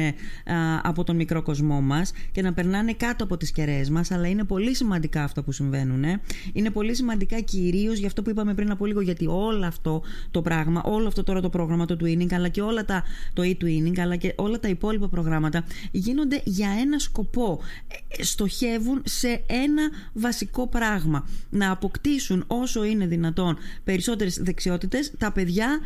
από 0.83 1.05
τον 1.05 1.17
μικρό 1.17 1.43
κοσμό 1.43 1.81
μας 1.81 2.13
και 2.33 2.43
να 2.43 2.53
περνάνε 2.53 2.93
κάτω 2.93 3.25
από 3.25 3.37
τις 3.37 3.53
κεραίες 3.53 3.91
μας, 3.91 4.11
αλλά 4.11 4.29
είναι 4.29 4.45
πολύ 4.45 4.75
σημαντικά 4.75 5.23
αυτά 5.25 5.43
που 5.43 5.53
συμβαίνουν. 5.53 6.05
Είναι 6.53 6.71
πολύ 6.71 6.95
σημαντικά 6.95 7.41
κυρίως 7.41 7.99
για 7.99 8.07
αυτό 8.07 8.23
που 8.23 8.31
είπαμε 8.31 8.55
πριν 8.55 8.71
από 8.71 8.87
λίγο, 8.87 9.01
γιατί 9.01 9.27
όλο 9.27 9.67
αυτό 9.67 10.03
το 10.31 10.43
πράγμα, 10.43 10.83
όλο 10.85 11.07
αυτό 11.07 11.23
τώρα 11.23 11.41
το 11.41 11.49
πρόγραμμα, 11.49 11.85
το 11.85 11.97
twinning, 12.01 12.33
αλλά 12.33 12.49
και 12.49 12.60
και 12.61 12.67
όλα 12.67 12.85
τα, 12.85 13.05
το 13.33 13.43
e-twinning, 13.43 13.99
αλλά 13.99 14.17
και 14.17 14.33
όλα 14.37 14.61
τα 14.61 14.69
υπόλοιπα 14.69 15.09
προγράμματα 15.09 15.65
γίνονται 15.91 16.43
για 16.45 16.69
ένα 16.81 16.99
σκοπό. 16.99 17.61
Ε, 18.09 18.23
στοχεύουν 18.23 19.03
σε 19.05 19.43
ένα 19.47 19.91
βασικό 20.13 20.67
πράγμα. 20.67 21.29
Να 21.51 21.71
αποκτήσουν 21.71 22.45
όσο 22.47 22.85
είναι 22.85 23.07
δυνατόν 23.07 23.59
περισσότερες 23.85 24.39
δεξιότητες 24.43 25.13
τα 25.19 25.33
παιδιά 25.33 25.81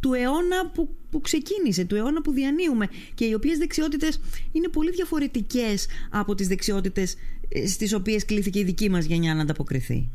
του 0.00 0.12
αιώνα 0.12 0.70
που, 0.74 0.88
που 1.10 1.20
ξεκίνησε, 1.20 1.84
του 1.84 1.96
αιώνα 1.96 2.22
που 2.22 2.32
διανύουμε 2.32 2.88
και 3.14 3.24
οι 3.24 3.34
οποίες 3.34 3.58
δεξιότητες 3.58 4.20
είναι 4.52 4.68
πολύ 4.68 4.90
διαφορετικές 4.90 5.86
από 6.10 6.34
τις 6.34 6.48
δεξιότητες 6.48 7.16
ε, 7.48 7.66
στις 7.66 7.92
οποίες 7.94 8.24
κλήθηκε 8.24 8.58
η 8.58 8.64
δική 8.64 8.90
μας 8.90 9.04
γενιά 9.04 9.34
να 9.34 9.42
ανταποκριθεί. 9.42 10.08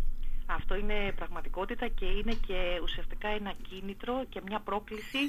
Αυτό 0.74 0.86
είναι 0.86 1.12
πραγματικότητα 1.15 1.88
και 1.88 2.06
είναι 2.06 2.34
και 2.48 2.80
ουσιαστικά 2.84 3.27
ένα 3.27 3.53
κίνητρο 3.70 4.25
και 4.30 4.42
μια 4.46 4.60
πρόκληση 4.60 5.22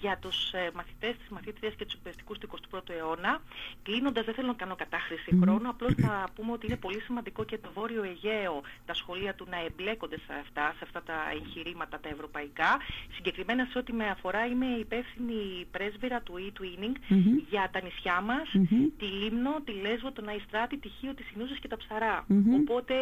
για 0.00 0.18
τους 0.20 0.52
ε, 0.52 0.70
μαθητές, 0.74 1.16
τις 1.16 1.28
μαθήτριες 1.28 1.74
και 1.74 1.84
τους 1.84 1.94
εκπαιδευτικούς 1.94 2.38
του 2.38 2.48
21ου 2.70 2.90
αιώνα. 2.98 3.40
Κλείνοντας, 3.82 4.24
δεν 4.24 4.34
θέλω 4.34 4.46
να 4.46 4.54
κάνω 4.62 4.76
κατάχρηση 4.76 5.30
mm. 5.32 5.38
χρόνου, 5.42 5.68
απλώς 5.68 5.92
θα 5.94 6.28
πούμε 6.34 6.52
ότι 6.52 6.66
είναι 6.66 6.76
πολύ 6.76 7.00
σημαντικό 7.00 7.44
και 7.44 7.58
το 7.58 7.70
Βόρειο 7.74 8.02
Αιγαίο, 8.02 8.62
τα 8.86 8.94
σχολεία 8.94 9.34
του 9.34 9.46
να 9.50 9.58
εμπλέκονται 9.66 10.18
σε 10.26 10.32
αυτά, 10.44 10.74
σε 10.78 10.82
αυτά 10.82 11.02
τα 11.02 11.18
εγχειρήματα 11.32 12.00
τα 12.00 12.08
ευρωπαϊκά. 12.08 12.70
Συγκεκριμένα 13.14 13.68
σε 13.70 13.78
ό,τι 13.78 13.92
με 13.92 14.06
αφορά 14.10 14.46
είμαι 14.46 14.66
υπεύθυνη 14.66 15.66
πρέσβυρα 15.70 16.20
του 16.20 16.34
e-twinning 16.46 16.96
για 17.50 17.70
τα 17.72 17.80
νησιά 17.82 18.20
μας, 18.20 18.46
τη 18.98 19.04
Λίμνο, 19.04 19.60
τη 19.64 19.72
Λέσβο, 19.72 20.12
τον 20.12 20.28
Αϊστράτη, 20.28 20.76
τη 20.78 20.88
Χίο, 20.88 21.14
τη 21.14 21.22
Συνούζες 21.22 21.58
και 21.58 21.68
τα 21.68 21.76
Ψαρά. 21.76 22.26
Οπότε 22.60 22.94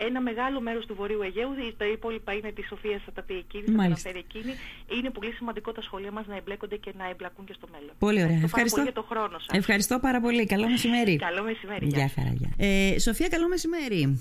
ένα 0.00 0.20
μεγάλο 0.20 0.60
μέρος 0.60 0.86
του 0.86 0.94
Βορείου 0.94 1.22
Αιγαίου, 1.22 1.37
τα 1.76 1.86
υπόλοιπα 1.86 2.32
είναι 2.32 2.52
της 2.52 2.66
Σοφίας 2.66 3.02
θα 3.04 3.12
τα 3.12 3.22
πει 3.22 3.34
εκείνη, 3.34 3.64
θα 3.64 3.72
τα 3.72 3.82
αναφέρει 3.82 4.18
εκείνη. 4.18 4.52
Είναι 4.98 5.10
πολύ 5.10 5.32
σημαντικό 5.32 5.72
τα 5.72 5.82
σχολεία 5.82 6.12
μας 6.12 6.26
να 6.26 6.36
εμπλέκονται 6.36 6.76
και 6.76 6.92
να 6.98 7.08
εμπλακούν 7.08 7.44
και 7.44 7.52
στο 7.56 7.66
μέλλον. 7.72 7.94
Πολύ 7.98 8.22
ωραία. 8.22 8.40
Ευχαριστώ. 8.42 8.76
Πολύ 8.80 8.90
για 8.92 9.02
το 9.02 9.06
χρόνο 9.10 9.38
σας. 9.38 9.58
Ευχαριστώ 9.58 9.98
πάρα 9.98 10.20
πολύ. 10.20 10.46
Καλό 10.46 10.68
μεσημέρι. 10.68 11.16
Καλό 11.16 11.42
μεσημέρι. 11.42 11.86
Γεια 11.86 12.10
χαρά. 12.14 12.32
Ε, 12.56 12.98
Σοφία, 12.98 13.28
καλό 13.28 13.48
μεσημέρι. 13.48 14.20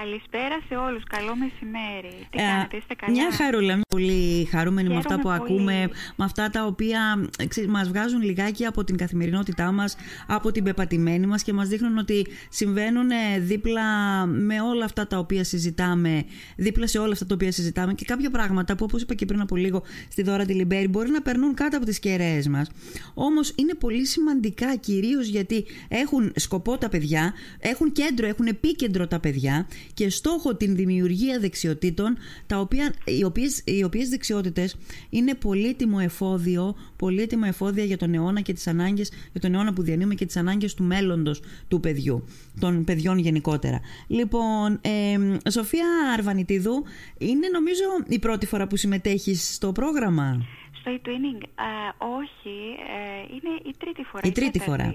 Καλησπέρα 0.00 0.60
σε 0.68 0.74
όλους. 0.74 1.02
Καλό 1.04 1.36
μεσημέρι. 1.36 2.26
Τι 2.30 2.38
κάνετε, 2.38 2.76
είστε 2.76 2.94
καλά; 2.94 3.12
Μια 3.12 3.32
χαρούλα. 3.32 3.80
Πολύ 3.88 4.44
χαρούμενη 4.44 4.88
με 4.88 4.96
αυτά 4.96 5.20
που 5.20 5.30
ακούμε, 5.30 5.88
με 6.16 6.24
αυτά 6.24 6.50
τα 6.50 6.64
οποία 6.66 7.28
ξέρεις, 7.48 7.70
μας 7.70 7.88
βγάζουν 7.88 8.22
λιγάκι 8.22 8.64
από 8.64 8.84
την 8.84 8.96
καθημερινότητά 8.96 9.72
μας, 9.72 9.96
από 10.26 10.52
την 10.52 10.64
πεπατημένη 10.64 11.26
μας 11.26 11.42
και 11.42 11.52
μας 11.52 11.68
δείχνουν 11.68 11.98
ότι 11.98 12.26
συμβαίνουν 12.48 13.10
ε, 13.10 13.38
δίπλα 13.38 13.82
με 14.26 14.60
όλα 14.60 14.84
αυτά 14.84 15.06
τα 15.06 15.18
οποία 15.18 15.44
συζητάμε, 15.44 16.24
δίπλα 16.56 16.86
σε 16.86 16.98
όλα 16.98 17.12
αυτά 17.12 17.26
τα 17.26 17.34
οποία 17.34 17.52
συζητάμε 17.52 17.94
και 17.94 18.04
κάποια 18.04 18.30
πράγματα 18.30 18.76
που 18.76 18.84
όπως 18.84 19.02
είπα 19.02 19.14
και 19.14 19.24
πριν 19.24 19.40
από 19.40 19.56
λίγο 19.56 19.82
στη 20.10 20.22
Δώρα 20.22 20.44
Τιλιμπέρη 20.44 20.88
μπορεί 20.88 21.10
να 21.10 21.22
περνούν 21.22 21.54
κάτω 21.54 21.76
από 21.76 21.86
τις 21.86 21.98
κεραίες 21.98 22.48
μας. 22.48 22.70
Όμως 23.14 23.52
είναι 23.56 23.74
πολύ 23.74 24.06
σημαντικά 24.06 24.76
κυρίως 24.76 25.26
γιατί 25.26 25.64
έχουν 25.88 26.32
σκοπό 26.36 26.78
τα 26.78 26.88
παιδιά, 26.88 27.32
έχουν 27.58 27.92
κέντρο, 27.92 28.26
έχουν 28.26 28.46
επίκεντρο 28.46 29.06
τα 29.06 29.20
παιδιά 29.20 29.66
και 29.94 30.10
στόχο 30.10 30.56
την 30.56 30.76
δημιουργία 30.76 31.38
δεξιοτήτων, 31.38 32.16
τα 32.46 32.58
οποία, 32.58 32.94
οι, 33.04 33.24
οποίες, 33.24 33.62
οι 33.64 33.84
οποίες 33.84 34.08
δεξιότητες 34.08 34.76
είναι 35.10 35.34
πολύτιμο 35.34 35.98
εφόδιο, 36.00 36.76
πολύτιμο 36.96 37.44
εφόδια 37.46 37.84
για 37.84 37.96
τον 37.96 38.14
αιώνα 38.14 38.40
και 38.40 38.52
τις 38.52 38.66
ανάγκες, 38.66 39.12
για 39.32 39.40
τον 39.40 39.54
αιώνα 39.54 39.72
που 39.72 39.82
διανύουμε 39.82 40.14
και 40.14 40.26
τις 40.26 40.36
ανάγκες 40.36 40.74
του 40.74 40.82
μέλλοντος 40.82 41.42
του 41.68 41.80
παιδιού, 41.80 42.24
των 42.60 42.84
παιδιών 42.84 43.18
γενικότερα. 43.18 43.80
Λοιπόν, 44.06 44.80
ε, 44.80 45.50
Σοφία 45.50 45.86
Αρβανιτίδου, 46.12 46.84
είναι 47.18 47.48
νομίζω 47.52 47.84
η 48.08 48.18
πρώτη 48.18 48.46
φορά 48.46 48.66
που 48.66 48.76
συμμετέχεις 48.76 49.54
στο 49.54 49.72
πρόγραμμα. 49.72 50.46
Στο 50.80 50.92
e-twinning, 50.96 51.42
ε, 51.42 52.04
όχι, 52.04 52.56
ε, 52.96 53.34
είναι 53.34 53.70
η 53.70 53.74
τρίτη 53.78 54.02
φορά. 54.02 54.28
Η 54.28 54.32
τρίτη 54.32 54.58
φορά. 54.58 54.94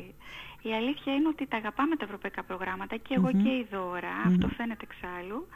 Η 0.62 0.74
αλήθεια 0.74 1.14
είναι 1.14 1.28
ότι 1.28 1.48
τα 1.48 1.58
αγαπάμε 1.58 1.96
τα 1.96 2.06
ευρωπαϊκά 2.06 2.44
προγράμματα 2.44 2.96
και 2.96 3.14
εγω 3.14 3.32
και 3.32 3.50
η 3.50 3.68
Δώρα, 3.72 4.14
αυτό 4.26 4.48
φαίνεται 4.48 4.86
εξάλλου. 4.90 5.48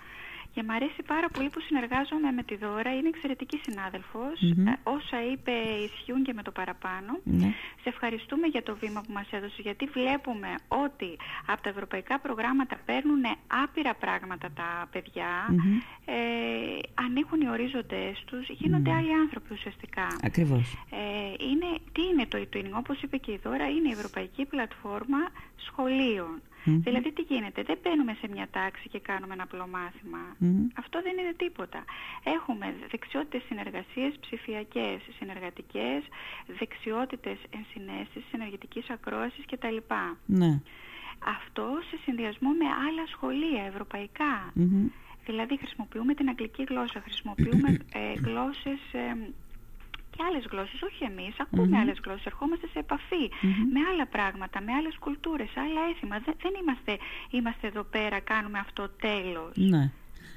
Και 0.53 0.63
μου 0.63 0.73
αρέσει 0.73 1.01
πάρα 1.07 1.27
πολύ 1.29 1.49
που 1.49 1.59
συνεργάζομαι 1.59 2.31
με 2.31 2.43
τη 2.43 2.55
Δώρα. 2.55 2.95
Είναι 2.95 3.07
εξαιρετική 3.07 3.59
συνάδελφος. 3.63 4.41
Ε, 4.41 4.79
όσα 4.83 5.17
είπε 5.31 5.51
ισχύουν 5.87 6.23
και 6.23 6.33
με 6.33 6.43
το 6.43 6.51
παραπάνω. 6.51 7.11
Ναι. 7.23 7.49
Σε 7.81 7.89
ευχαριστούμε 7.89 8.47
για 8.47 8.63
το 8.63 8.75
βήμα 8.75 9.01
που 9.01 9.13
μας 9.13 9.27
έδωσε 9.31 9.61
γιατί 9.61 9.85
βλέπουμε 9.85 10.51
ότι 10.67 11.17
από 11.45 11.61
τα 11.61 11.69
ευρωπαϊκά 11.69 12.19
προγράμματα 12.19 12.75
παίρνουν 12.85 13.23
άπειρα 13.63 13.93
πράγματα 13.95 14.47
τα 14.55 14.87
παιδιά. 14.91 15.31
Ε, 16.05 16.13
ανοίγουν 16.93 17.41
οι 17.41 17.49
ορίζοντες 17.49 18.23
τους. 18.25 18.49
Γίνονται 18.49 18.91
άλλοι 18.91 19.13
άνθρωποι 19.13 19.53
ουσιαστικά. 19.53 20.07
Ακριβώς. 20.23 20.77
Ε, 20.89 21.45
είναι, 21.49 21.69
τι 21.91 22.01
είναι 22.11 22.25
το 22.25 22.37
e-twinning; 22.43 22.77
Όπως 22.77 23.01
είπε 23.01 23.17
και 23.17 23.31
η 23.31 23.39
Δώρα, 23.43 23.69
είναι 23.69 23.89
η 23.89 23.91
Ευρωπαϊκή 23.91 24.45
Πλατφόρμα 24.45 25.21
Σχολείων. 25.55 26.41
Δηλαδή 26.65 27.11
τι 27.11 27.21
γίνεται, 27.21 27.63
δεν 27.63 27.77
μπαίνουμε 27.83 28.13
σε 28.21 28.27
μια 28.27 28.47
τάξη 28.51 28.89
και 28.89 28.99
κάνουμε 28.99 29.33
ένα 29.33 29.43
απλό 29.43 29.67
Αυτό 30.75 31.01
δεν 31.01 31.17
είναι 31.17 31.33
τίποτα. 31.37 31.83
Έχουμε 32.23 32.75
δεξιότητες 32.91 33.41
συνεργασίες 33.47 34.13
ψηφιακές, 34.19 34.99
συνεργατικές, 35.19 36.01
δεξιότητες 36.59 37.37
ενσυναίσθησης, 37.49 38.31
ενεργητικής 38.31 38.89
ακρόασης 38.89 39.45
κτλ. 39.45 39.77
Ναι. 40.25 40.61
Αυτό 41.25 41.65
σε 41.89 41.97
συνδυασμό 42.03 42.49
με 42.49 42.65
άλλα 42.65 43.03
σχολεία 43.11 43.63
ευρωπαϊκά. 43.63 44.53
Δηλαδή 45.25 45.57
χρησιμοποιούμε 45.57 46.13
την 46.13 46.29
αγγλική 46.29 46.63
γλώσσα, 46.63 46.99
χρησιμοποιούμε 47.01 47.77
ε, 47.93 48.13
γλώσσες 48.25 48.81
ε, 48.91 49.15
και 50.13 50.23
άλλες 50.27 50.43
γλώσσες, 50.51 50.81
όχι 50.89 51.03
εμείς, 51.11 51.33
ακούμε 51.43 51.67
mm-hmm. 51.67 51.81
άλλες 51.81 51.97
γλώσσες, 52.03 52.25
ερχόμαστε 52.25 52.67
σε 52.73 52.79
επαφη 52.85 53.23
με 53.73 53.79
άλλα 53.91 54.05
πράγματα, 54.15 54.57
με 54.65 54.71
άλλες 54.79 54.95
κουλτούρες, 55.03 55.51
άλλα 55.63 55.81
έθιμα. 55.91 56.15
Δεν, 56.25 56.35
δεν 56.43 56.53
είμαστε, 56.61 56.91
είμαστε 57.29 57.67
εδώ 57.67 57.83
πέρα, 57.83 58.17
κάνουμε 58.19 58.59
αυτό 58.59 58.83
τέλος. 59.05 59.53
Ναι. 59.55 59.91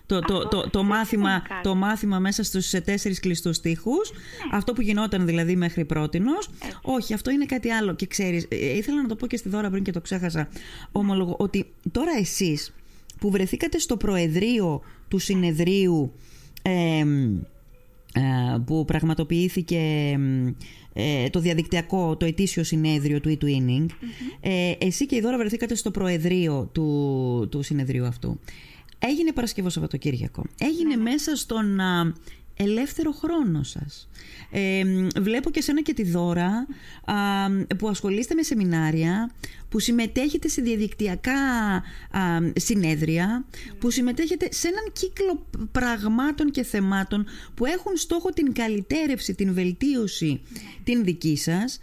Το, 0.07 0.21
το, 0.21 0.49
το, 0.49 0.71
το, 0.71 0.83
μάθημα, 0.83 1.43
το 1.63 1.75
μάθημα 1.75 2.19
μέσα 2.19 2.43
στους 2.43 2.71
τέσσερις 2.71 3.21
κλειστούς 3.21 3.61
τοίχους, 3.61 4.11
ναι. 4.11 4.57
αυτό 4.57 4.73
που 4.73 4.81
γινόταν 4.81 5.27
δηλαδή 5.27 5.57
μέχρι 5.57 5.85
πρότινος, 5.85 6.51
όχι, 6.83 7.15
αυτό 7.15 7.31
είναι 7.31 7.45
κάτι 7.45 7.71
άλλο. 7.71 7.95
Και 7.95 8.07
ξέρεις, 8.07 8.47
ε, 8.51 8.57
ε, 8.57 8.77
ήθελα 8.77 9.03
να 9.03 9.09
το 9.09 9.17
πω 9.17 9.27
και 9.27 9.37
στη 9.37 9.49
δώρα 9.49 9.71
πριν 9.71 9.83
και 9.83 9.93
το 9.93 10.01
ξέχασα, 10.01 10.49
ομολογώ, 10.93 11.37
ότι 11.39 11.73
τώρα 11.93 12.13
εσείς 12.19 12.75
που 13.19 13.31
βρεθήκατε 13.31 13.79
στο 13.79 13.97
προεδρείο 13.97 14.83
του 15.09 15.19
συνεδρίου 15.19 16.13
ε, 16.63 16.99
ε, 16.99 17.07
που 18.67 18.85
πραγματοποιήθηκε 18.85 19.81
ε, 20.93 21.31
το 21.31 21.41
διαδικτυακό, 21.41 22.17
το 22.17 22.25
ετήσιο 22.25 22.65
συνέδριο 22.65 23.21
του 23.21 23.39
e-twinning. 23.41 23.87
Ε, 24.41 24.73
εσύ 24.79 25.07
και 25.07 25.17
η 25.17 25.21
Δώρα 25.21 25.39
βρεθήκατε 25.39 25.75
στο 25.75 25.91
προεδρείο 25.91 26.71
του, 26.73 27.49
του 27.51 27.63
συνεδρίου 27.63 28.07
αυτού. 28.07 28.41
Έγινε 28.99 29.33
Παρασκευό 29.33 29.69
Σαββατοκύριακο. 29.69 30.45
Έγινε 30.61 30.89
ναι, 30.89 31.03
ναι. 31.03 31.11
μέσα 31.11 31.37
στον 31.37 31.81
ελεύθερο 32.57 33.13
χρόνο 33.13 33.63
σας. 33.63 34.09
Ε, 34.51 34.83
βλέπω 35.21 35.51
και 35.51 35.61
σένα 35.61 35.83
και 35.83 35.95
τη 35.95 36.03
Δώρα 36.03 36.67
που 37.79 37.89
ασχολείστε 37.89 38.35
με 38.35 38.43
σεμινάρια, 38.43 39.31
που 39.77 39.83
συμμετέχετε 39.83 40.49
σε 40.49 40.63
διαδικτυακά 40.63 41.33
συνέδρια, 42.57 43.45
που 43.79 43.91
συμμετέχετε 43.91 44.49
σε 44.51 44.69
έναν 44.69 44.93
κύκλο 44.93 45.47
πραγμάτων 45.73 46.51
και 46.51 46.63
θεμάτων 46.63 47.27
που 47.55 47.67
έχουν 47.67 47.97
στόχο 47.97 48.31
την 48.31 48.53
καλυτέρευση, 48.53 49.35
την 49.35 49.55
βελτίωση 49.55 50.41
την 50.85 51.05
δική 51.05 51.37
σας, 51.37 51.79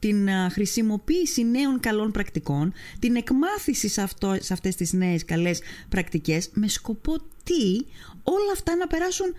την 0.00 0.28
χρησιμοποίηση 0.52 1.44
νέων 1.44 1.80
καλών 1.80 2.10
πρακτικών, 2.10 2.72
την 2.98 3.16
εκμάθηση 3.16 3.88
σε, 3.88 4.02
αυτό, 4.02 4.36
σε 4.40 4.52
αυτές 4.52 4.74
τις 4.74 4.92
νέες 4.92 5.24
καλές 5.24 5.60
πρακτικές 5.88 6.50
με 6.52 6.68
σκοπό 6.68 7.16
τι 7.44 7.86
όλα 8.22 8.52
αυτά 8.52 8.76
να 8.76 8.86
περάσουν 8.86 9.34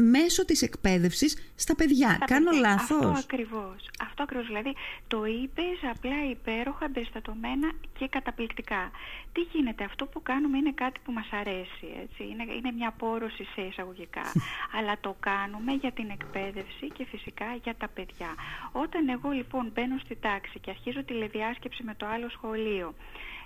μέσω 0.00 0.44
της 0.44 0.62
εκπαίδευσης 0.62 1.52
στα 1.54 1.74
παιδιά. 1.74 2.18
Κάνω 2.24 2.50
λάθος. 2.50 3.04
Αυτό 3.04 3.18
ακριβώς. 3.18 3.88
Αυτό 4.00 4.22
ακριβώς. 4.22 4.46
Δηλαδή 4.46 4.74
το 5.08 5.24
είπες 5.24 5.78
απλά 5.94 6.30
υπέροχα, 6.30 6.84
εμπεριστατωμένα 6.84 7.72
και 7.98 8.08
καταπληκτικά. 8.08 8.90
Τι 9.32 9.40
γίνεται, 9.40 9.84
αυτό 9.84 10.06
που 10.06 10.22
κάνουμε 10.22 10.56
είναι 10.58 10.72
κάτι 10.72 11.00
που 11.04 11.12
μας 11.12 11.28
αρέσει. 11.32 11.86
Έτσι. 12.02 12.22
Είναι, 12.30 12.44
είναι 12.58 12.72
μια 12.72 12.90
πόρωση 12.90 13.44
σε 13.54 13.60
εισαγωγικά. 13.60 14.32
Αλλά 14.76 14.96
το 15.00 15.16
κάνουμε 15.20 15.72
για 15.72 15.92
την 15.92 16.10
εκπαίδευση 16.10 16.86
και 16.96 17.04
φυσικά 17.04 17.54
για 17.62 17.74
τα 17.74 17.88
παιδιά. 17.88 18.34
Όταν 18.72 19.08
εγώ 19.08 19.30
λοιπόν 19.30 19.70
μπαίνω 19.74 19.98
στη 20.04 20.16
τάξη 20.16 20.58
και 20.58 20.70
αρχίζω 20.70 21.04
τηλεδιάσκεψη 21.04 21.82
με 21.82 21.94
το 21.94 22.06
άλλο 22.06 22.28
σχολείο 22.28 22.94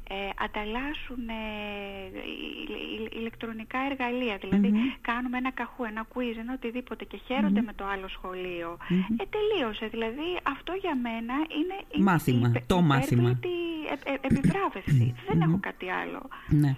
ε, 0.09 0.15
ανταλλάσσουν 0.45 1.29
ε, 1.29 1.35
ηλεκτρονικά 3.19 3.79
εργαλεία. 3.91 4.37
Δηλαδή 4.37 4.73
κάνουμε 5.01 5.37
ένα 5.39 5.51
καχού, 5.51 5.85
ένα 5.85 6.07
quiz, 6.15 6.37
ένα 6.39 6.53
οτιδήποτε 6.53 7.05
και 7.05 7.19
χαιρονται 7.27 7.63
με 7.63 7.73
το 7.73 7.85
άλλο 7.87 8.09
σχολείο. 8.09 8.79
Ε, 9.21 9.25
τελείωσε. 9.37 9.87
Δηλαδή 9.87 10.29
αυτό 10.43 10.73
για 10.73 10.95
μένα 10.97 11.35
είναι 11.59 12.05
μάθημα, 12.05 12.53
η, 12.57 12.63
το 12.67 12.81
μάθημα. 12.81 13.39
επιβράβευση. 14.21 15.15
Δεν 15.29 15.41
έχω 15.41 15.59
κάτι 15.61 15.91
άλλο. 15.91 16.29
Ναι. 16.49 16.77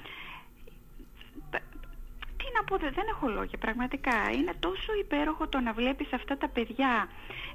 Τι 2.57 2.63
να 2.63 2.79
πω, 2.79 2.95
δεν 2.95 3.07
έχω 3.09 3.29
λόγια 3.29 3.59
πραγματικά. 3.59 4.31
Είναι 4.37 4.53
τόσο 4.61 4.93
υπέροχο 5.01 5.49
το 5.49 5.61
να 5.61 5.73
βλέπεις 5.73 6.13
αυτά 6.13 6.37
τα 6.37 6.49
παιδιά 6.49 7.09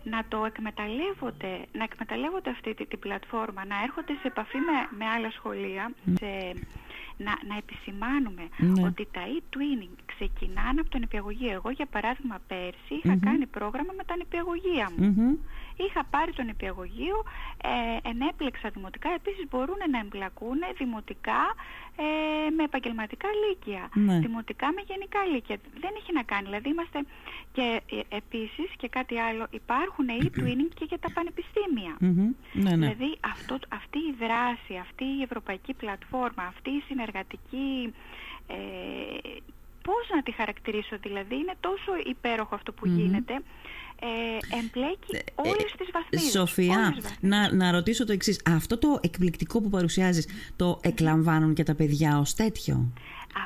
να 0.03 0.25
το 0.27 0.45
εκμεταλλεύονται, 0.45 1.53
να 1.71 1.83
εκμεταλλεύονται 1.83 2.49
αυτή 2.49 2.73
την, 2.73 2.99
πλατφόρμα, 2.99 3.65
να 3.65 3.75
έρχονται 3.83 4.13
σε 4.13 4.27
επαφή 4.27 4.57
με, 4.57 4.77
με 4.97 5.05
άλλα 5.15 5.31
σχολεία, 5.31 5.91
σε, 6.19 6.29
να, 7.25 7.33
να 7.49 7.55
επισημάνουμε 7.61 8.43
ναι. 8.57 8.85
ότι 8.87 9.07
τα 9.11 9.21
e-twinning 9.35 9.95
ξεκινάνε 10.05 10.79
από 10.79 10.89
τον 10.89 10.99
νηπιαγωγείο. 10.99 11.51
Εγώ 11.51 11.69
για 11.69 11.85
παράδειγμα 11.85 12.37
πέρσι 12.47 12.93
είχα 13.03 13.17
κάνει 13.27 13.45
πρόγραμμα 13.45 13.93
με 13.97 14.03
τα 14.03 14.15
νηπιαγωγεία 14.15 14.91
μου. 14.97 15.39
Είχα 15.75 16.03
πάρει 16.03 16.31
τον 16.33 16.45
νηπιαγωγείο, 16.45 17.23
ε, 17.63 18.09
ενέπλεξα 18.09 18.69
δημοτικά, 18.69 19.09
επίσης 19.19 19.45
μπορούν 19.49 19.81
να 19.91 19.99
εμπλακούν 19.99 20.59
δημοτικά 20.77 21.41
ε, 21.95 22.49
με 22.49 22.63
επαγγελματικά 22.63 23.27
λύκεια, 23.43 23.89
ναι. 23.93 24.19
δημοτικά 24.19 24.67
με 24.75 24.81
γενικά 24.87 25.25
λύκεια. 25.25 25.57
Δεν 25.79 25.91
έχει 25.97 26.13
να 26.13 26.23
κάνει, 26.23 26.43
δηλαδή 26.43 26.69
είμαστε 26.69 26.99
και 27.51 27.81
ε, 27.91 28.15
επίσης 28.15 28.69
και 28.77 28.87
κάτι 28.87 29.19
άλλο, 29.19 29.47
υπάρχουν 29.49 30.05
e-twinning 30.21 30.71
και 30.73 30.85
για 30.87 30.99
τα 30.99 31.11
πανεπιστήμια. 31.13 31.97
Ναι, 31.99 32.75
ναι. 32.75 32.75
Δηλαδή 32.75 33.17
αυτό, 33.19 33.59
αυτή 33.69 33.97
η 33.97 34.15
δράση, 34.19 34.73
αυτή 34.81 35.05
η 35.05 35.21
ευρωπαϊκή 35.21 35.73
πλατφόρμα, 35.73 36.43
αυτή 36.43 36.69
η 36.69 36.83
συνεργατική... 36.87 37.93
Ε, 38.47 39.39
πώς 39.83 40.09
να 40.15 40.23
τη 40.23 40.31
χαρακτηρίσω 40.31 40.97
δηλαδή, 41.01 41.35
είναι 41.35 41.55
τόσο 41.59 41.91
υπέροχο 42.05 42.55
αυτό 42.55 42.71
που 42.73 42.87
γίνεται 42.87 43.41
ε, 44.03 44.57
εμπλέκει 44.57 45.15
ε, 45.15 45.19
όλες 45.35 45.71
τις 45.77 45.89
βαθμίδες. 45.93 46.31
Σοφία, 46.31 46.95
Να, 47.19 47.53
να 47.53 47.71
ρωτήσω 47.71 48.05
το 48.05 48.11
εξής. 48.11 48.41
Αυτό 48.45 48.77
το 48.77 48.99
εκπληκτικό 49.01 49.61
που 49.61 49.69
παρουσιάζεις, 49.69 50.27
το 50.55 50.79
εκλαμβάνουν 50.81 51.53
και 51.53 51.63
τα 51.63 51.75
παιδιά 51.75 52.19
ως 52.19 52.33
τέτοιο; 52.33 52.91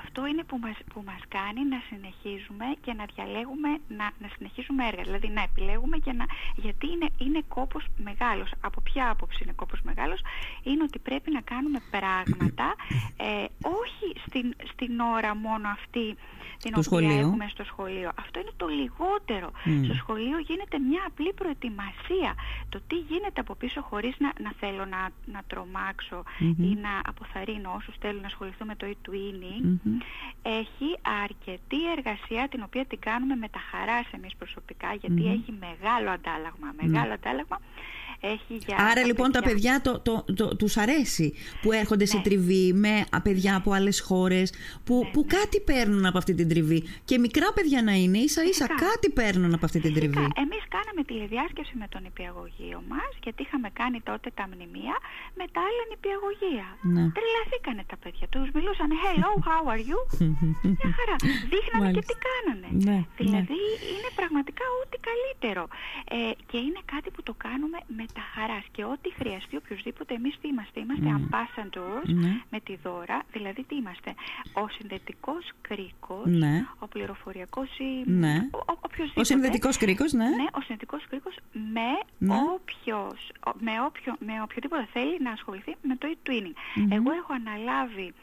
Αυτό 0.04 0.26
είναι 0.26 0.44
που 0.44 0.58
μας, 0.62 0.78
που 0.94 1.02
μας 1.06 1.22
κάνει 1.28 1.62
να 1.74 1.80
συνεχίζουμε 1.90 2.66
και 2.84 2.94
να 2.94 3.06
διαλέγουμε, 3.16 3.70
να, 3.88 4.06
να 4.22 4.28
συνεχίζουμε 4.36 4.88
έργα. 4.88 5.04
Δηλαδή 5.04 5.28
να 5.28 5.42
επιλέγουμε 5.42 5.98
και 5.98 6.12
να... 6.20 6.26
Γιατί 6.56 6.86
είναι, 6.94 7.08
είναι 7.18 7.42
κόπος 7.48 7.84
μεγάλος. 7.98 8.50
Από 8.62 8.82
ποια 8.82 9.10
άποψη 9.10 9.40
είναι 9.44 9.54
κόπος 9.56 9.80
μεγάλος; 9.82 10.20
Είναι 10.64 10.84
ότι 10.84 11.00
πρέπει 11.00 11.32
να 11.32 11.42
κάνουμε 11.42 11.80
πράγματα 11.92 12.76
ε, 13.18 13.46
όχι 13.82 14.08
στην, 14.26 14.54
στην 14.72 15.00
ώρα 15.00 15.36
μόνο 15.36 15.68
αυτή 15.68 16.16
την 16.64 16.72
οποία 16.72 16.84
σχολείο. 16.84 17.20
έχουμε 17.20 17.48
στο 17.54 17.64
σχολείο. 17.64 18.12
Αυτό 18.24 18.40
είναι 18.40 18.54
το 18.58 18.68
λιγότερο. 18.68 19.52
Στο 19.84 19.94
σχολείο 19.94 20.38
γίνεται 20.48 20.80
μια 20.80 21.04
απλή 21.08 21.34
προετοιμασία. 21.34 22.32
Το 22.70 22.82
τι 22.88 22.96
γίνεται 22.96 23.40
από 23.42 23.56
πίσω 23.56 23.82
χωρίς 23.82 24.16
να, 24.20 24.32
να 24.42 24.52
θέλω 24.60 24.86
να, 24.86 25.10
να 25.26 25.42
τρομαξω 25.48 26.24
ή 26.40 26.78
να 26.86 26.94
αποθαρρύνω 27.06 27.74
όσους 27.76 27.96
θέλουν 28.00 28.22
να 28.22 28.28
ασχοληθούν 28.28 28.68
με 28.68 28.76
το 28.76 28.86
e-twinning 28.94 29.78
έχει 30.42 30.90
αρκετή 31.24 31.92
εργασία 31.98 32.48
την 32.48 32.62
οποία 32.64 32.86
την 32.86 33.00
κάνουμε 33.00 33.36
με 33.36 33.50
τα 33.50 33.60
χαράς 33.72 34.06
εμείς 34.12 34.36
προσωπικά 34.36 34.88
έχει 34.88 35.54
μεγάλο 35.60 36.10
αντάλλαγμα. 36.10 36.74
Μεγάλο 36.82 37.14
αντάλλαγμα 37.14 37.60
έχει 38.22 38.56
για 38.66 38.78
Άρα 38.92 39.06
λοιπόν 39.06 39.32
τα 39.32 39.42
παιδιά 39.42 39.82
το, 39.82 40.00
το, 40.00 40.26
το, 40.36 40.56
τους 40.56 40.78
αρέσει 40.78 41.34
που 41.62 41.72
έρχονται 41.72 42.06
σε 42.06 42.18
ναι. 42.18 42.24
τριβή 42.24 42.74
με 42.74 43.06
παιδιά 43.24 43.56
από 43.56 43.72
άλλες 43.72 44.00
χώρες 44.00 44.54
που, 44.84 45.02
ναι, 45.04 45.10
που 45.12 45.26
ναι. 45.28 45.38
κάτι 45.38 45.60
παίρνουν 45.60 46.06
από 46.06 46.18
αυτή 46.18 46.34
την 46.34 46.48
τριβή 46.50 46.84
και 47.06 47.18
μικρά 47.18 47.54
παιδιά 47.54 47.82
να 47.84 47.94
είναι 47.94 48.18
ίσα 48.18 48.44
ίσα 48.44 48.68
κάτι 48.68 49.10
παίρνουν 49.10 49.54
από 49.54 49.66
αυτή 49.66 49.80
την 49.80 49.94
τριβή. 49.94 50.26
Εμείς 50.44 50.64
κάναμε 50.76 51.02
τηλεδιάσκεψη 51.10 51.74
με 51.82 51.88
τον 51.94 52.02
υπηαγωγείο 52.12 52.80
μας 52.92 53.12
γιατί 53.24 53.40
είχαμε 53.46 53.70
κάνει 53.82 54.00
τότε 54.10 54.28
τα 54.40 54.46
μνημεία 54.52 54.96
με 55.40 55.46
τα 55.54 55.62
άλλα 55.68 55.84
νηπιαγωγεία. 55.92 56.68
Ναι. 56.96 57.04
Τρελαθήκανε 57.18 57.84
τα 57.92 57.98
παιδιά. 58.02 58.26
Τους 58.34 58.48
μιλούσαν 58.56 58.90
hello, 59.02 59.32
how 59.48 59.64
are 59.74 59.84
you? 59.90 60.00
Μια 60.78 60.90
χαρά. 60.98 61.16
Δείχνανε 61.52 61.90
και 61.98 62.04
τι 62.10 62.16
κάνανε. 62.28 62.68
Ναι, 62.88 63.00
δηλαδή 63.22 63.62
είναι 63.94 64.10
πραγματικά 64.20 64.66
ό,τι 64.82 64.98
καλύτερο. 65.10 65.64
Ε, 66.18 66.32
και 66.50 66.58
είναι 66.66 66.82
κάτι 66.94 67.10
που 67.14 67.22
το 67.28 67.34
κάνουμε 67.46 67.78
με 67.98 68.05
τα 68.14 68.22
χαράς 68.34 68.66
και 68.72 68.84
ό,τι 68.84 69.14
χρειαστεί 69.14 69.56
οποιοδήποτε 69.56 70.14
εμείς 70.14 70.38
τι 70.42 70.48
είμαστε, 70.48 70.80
είμαστε 70.80 71.06
mm. 71.10 71.18
ambassadors 71.18 72.04
ναι. 72.06 72.42
με 72.50 72.60
τη 72.60 72.76
δώρα, 72.76 73.22
δηλαδή 73.32 73.64
τι 73.64 73.76
είμαστε, 73.76 74.14
ο 74.54 74.68
συνδετικός 74.68 75.52
κρίκος, 75.62 76.26
ναι. 76.26 76.66
ο 76.80 76.88
πληροφοριακός 76.88 77.78
ή 77.78 78.10
ναι. 78.10 78.36
ο, 78.52 78.58
ο, 78.58 79.22
ο 79.22 79.24
συνδετικός 79.24 79.78
κρίκος, 79.78 80.12
ναι. 80.14 80.30
ναι. 80.30 80.46
ο 80.52 80.62
συνδετικός 80.62 81.08
κρίκος 81.10 81.36
με, 81.52 81.92
ναι. 82.18 82.36
όποιος, 82.56 83.32
με, 83.60 83.72
όποιο, 83.88 84.16
με 84.20 84.42
οποιοδήποτε 84.42 84.88
θέλει 84.94 85.18
να 85.22 85.32
ασχοληθεί 85.32 85.76
με 85.82 85.96
το 85.96 86.08
e-twinning. 86.14 86.56
Εγώ 86.90 87.12
έχω 87.12 87.34
αναλάβει 87.34 88.14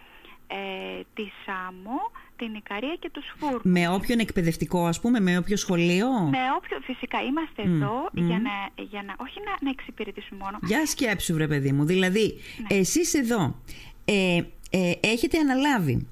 ε, 0.52 1.00
τη 1.14 1.23
ΣΑΜΟ, 1.44 1.99
την 2.37 2.54
Ικαρία 2.54 2.97
και 2.99 3.11
τους 3.11 3.25
Φούρνους. 3.38 3.62
Με 3.64 3.88
όποιον 3.88 4.18
εκπαιδευτικό 4.18 4.87
ας 4.87 5.00
πούμε, 5.00 5.21
με 5.21 5.38
όποιο 5.38 5.56
σχολείο; 5.56 6.09
Με 6.11 6.38
όποιο, 6.56 6.80
φυσικά 6.82 7.23
είμαστε 7.23 7.62
εδώ 7.62 8.09
για, 8.12 8.38
να, 8.38 8.82
για 8.82 9.02
να, 9.02 9.14
όχι 9.18 9.38
να, 9.44 9.56
να 9.61 9.71
εξυπηρετήσουμε 9.71 10.40
μόνο. 10.44 10.59
Για 10.62 10.87
σκέψου 10.87 11.34
βρε 11.34 11.47
παιδί 11.47 11.73
μου, 11.73 11.84
δηλαδή 11.84 12.41
ναι. 12.71 12.76
εσείς 12.78 13.15
εδώ 13.15 13.60
ε, 14.04 14.41
ε, 14.71 14.93
έχετε 15.00 15.38
αναλάβει, 15.38 16.08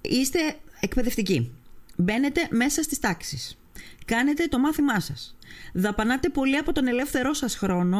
είστε 0.00 0.56
εκπαιδευτικοί, 0.80 1.52
μπαίνετε 1.96 2.48
μέσα 2.50 2.82
στις 2.82 2.98
τάξεις, 2.98 3.58
κάνετε 4.04 4.46
το 4.46 4.58
μάθημά 4.58 5.00
σας 5.00 5.36
δαπανάτε 5.72 6.28
πολύ 6.28 6.56
από 6.56 6.72
τον 6.72 6.86
ελεύθερό 6.86 7.32
σας 7.32 7.56
χρόνο 7.56 7.98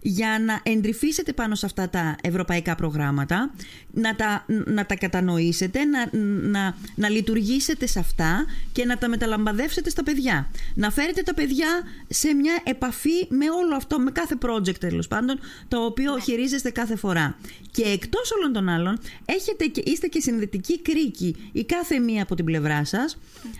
για 0.00 0.38
να 0.46 0.60
εντρυφήσετε 0.62 1.32
πάνω 1.32 1.54
σε 1.54 1.66
αυτά 1.66 1.88
τα 1.88 2.16
ευρωπαϊκά 2.22 2.74
προγράμματα, 2.74 3.54
να 3.90 4.14
τα, 4.14 4.44
να 4.46 4.86
τα 4.86 4.96
κατανοήσετε, 4.96 5.84
να, 5.84 6.08
να, 6.50 6.76
να 6.94 7.08
λειτουργήσετε 7.08 7.86
σε 7.86 7.98
αυτά 7.98 8.46
και 8.72 8.84
να 8.84 8.98
τα 8.98 9.08
μεταλαμπαδεύσετε 9.08 9.90
στα 9.90 10.02
παιδιά. 10.02 10.50
Να 10.74 10.90
φέρετε 10.90 11.22
τα 11.22 11.34
παιδιά 11.34 11.68
σε 12.08 12.34
μια 12.34 12.62
επαφή 12.64 13.26
με 13.28 13.50
όλο 13.50 13.74
αυτό, 13.76 13.98
με 13.98 14.10
κάθε 14.10 14.38
project 14.46 14.78
τέλος 14.78 15.08
πάντων, 15.08 15.38
το 15.68 15.84
οποίο 15.84 16.18
χειρίζεστε 16.18 16.70
κάθε 16.70 16.96
φορά. 16.96 17.36
Και 17.70 17.82
εκτός 17.82 18.32
όλων 18.32 18.52
των 18.52 18.68
άλλων, 18.68 18.98
έχετε 19.24 19.66
και, 19.66 19.82
είστε 19.84 20.06
και 20.06 20.20
συνδετικοί 20.20 20.80
κρίκοι 20.80 21.36
η 21.52 21.64
κάθε 21.64 21.98
μία 21.98 22.22
από 22.22 22.34
την 22.34 22.44
πλευρά 22.44 22.84
σας, 22.84 23.18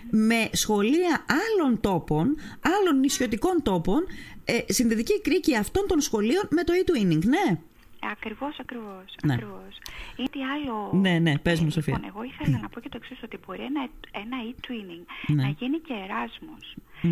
με 0.09 0.49
σχολεία 0.51 1.25
άλλων 1.27 1.79
τόπων, 1.79 2.35
άλλων 2.61 2.99
νησιωτικών 2.99 3.24
τόπων, 3.63 4.03
ε, 4.43 4.73
συνδετική 4.73 5.21
κρίκη 5.21 5.55
αυτών 5.55 5.87
των 5.87 6.01
σχολείων 6.01 6.47
με 6.49 6.63
το 6.63 6.73
e-twinning, 6.73 7.23
ναι. 7.25 7.59
Ακριβώς, 8.11 8.59
ακριβώς. 8.59 9.05
Ναι. 9.25 9.33
Ακριβώς. 9.33 9.73
Ή 10.15 10.23
τι 10.31 10.39
άλλο. 10.43 10.89
Ναι, 10.93 11.19
ναι, 11.19 11.37
πες 11.37 11.59
μου, 11.59 11.69
Σοφία. 11.69 11.93
Λοιπόν, 11.93 12.09
εγώ 12.09 12.23
ήθελα 12.23 12.59
να 12.61 12.69
πω 12.69 12.79
και 12.79 12.89
το 12.89 12.97
εξής, 13.01 13.23
ότι 13.23 13.37
μπορεί 13.45 13.63
ένα, 13.63 13.87
ένα 14.11 14.37
e-twinning 14.49 15.05
ναι. 15.27 15.43
να 15.43 15.49
γίνει 15.49 15.77
και 15.79 15.93
εράσμο. 16.03 16.55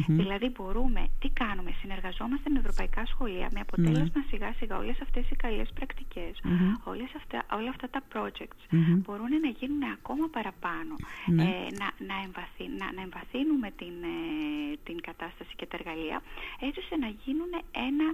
Δηλαδή, 0.07 0.49
μπορούμε, 0.49 1.07
τι 1.19 1.29
κάνουμε, 1.29 1.71
συνεργαζόμαστε 1.81 2.49
με 2.49 2.59
ευρωπαϊκά 2.59 3.05
σχολεία 3.05 3.47
με 3.53 3.59
αποτέλεσμα 3.59 4.19
ναι. 4.19 4.25
σιγά 4.29 4.53
σιγά 4.59 4.77
όλες 4.77 5.01
αυτές 5.01 5.29
οι 5.29 5.35
καλές 5.35 5.69
πρακτικές, 5.73 6.33
αυτά, 7.15 7.55
όλα 7.57 7.69
αυτά 7.69 7.89
τα 7.89 8.01
projects 8.13 8.63
μπορούν 9.03 9.33
να 9.45 9.49
γίνουν 9.59 9.83
ακόμα 9.97 10.27
παραπάνω. 10.27 10.93
Ναι. 11.25 11.43
Ε, 11.43 11.47
να, 11.79 11.87
να, 12.09 12.15
εμβαθύ, 12.25 12.65
να, 12.79 12.87
να 12.97 13.01
εμβαθύνουμε 13.01 13.69
την, 13.81 13.95
ε, 14.15 14.17
την 14.83 15.01
κατάσταση 15.01 15.53
και 15.55 15.65
τα 15.65 15.77
εργαλεία 15.79 16.21
έτσι 16.59 16.79
ώστε 16.79 16.95
να 17.05 17.09
γίνουν 17.23 17.51
ένα 17.87 18.07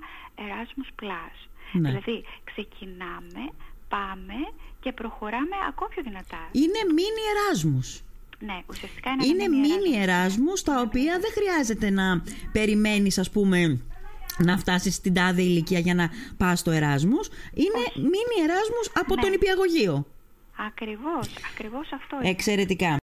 Erasmus 0.46 0.90
Plus. 1.00 1.38
Ναι. 1.72 1.90
Δηλαδή 1.90 2.24
ξεκινάμε, 2.44 3.52
πάμε 3.88 4.34
και 4.80 4.92
προχωράμε 4.92 5.56
ακόμα 5.70 5.90
πιο 5.90 6.04
δυνατά. 6.04 6.50
Είναι 6.52 6.80
μίνι 6.94 7.22
εράσμους. 7.34 8.02
Ναι, 8.40 8.64
ουσιαστικά 8.70 9.10
είναι, 9.10 9.26
είναι 9.26 9.48
μίνι 9.48 10.02
εράσμους 10.02 10.64
τα 10.64 10.82
οποία 10.82 11.20
δεν 11.20 11.32
χρειάζεται 11.32 11.90
να 11.90 12.24
περιμένεις 12.52 13.18
ας 13.18 13.30
πούμε 13.30 13.80
να 14.38 14.58
φτάσεις 14.58 14.96
στην 14.96 15.14
τάδε 15.14 15.42
ηλικία 15.42 15.80
για 15.80 15.96
να 15.96 16.10
πας 16.38 16.60
στο 16.60 16.72
εράσμους. 16.72 17.28
Είναι 17.54 17.82
μίνι 17.96 18.36
εράσμους 18.44 18.92
από 18.94 19.16
ναι. 19.16 19.22
τον 19.22 19.34
υπηαγωγείο. 19.34 20.06
Ακριβώς, 20.68 21.30
ακριβώς 21.54 21.92
αυτό 21.92 22.16
είναι. 22.20 22.30
Εξαιρετικά. 22.30 22.98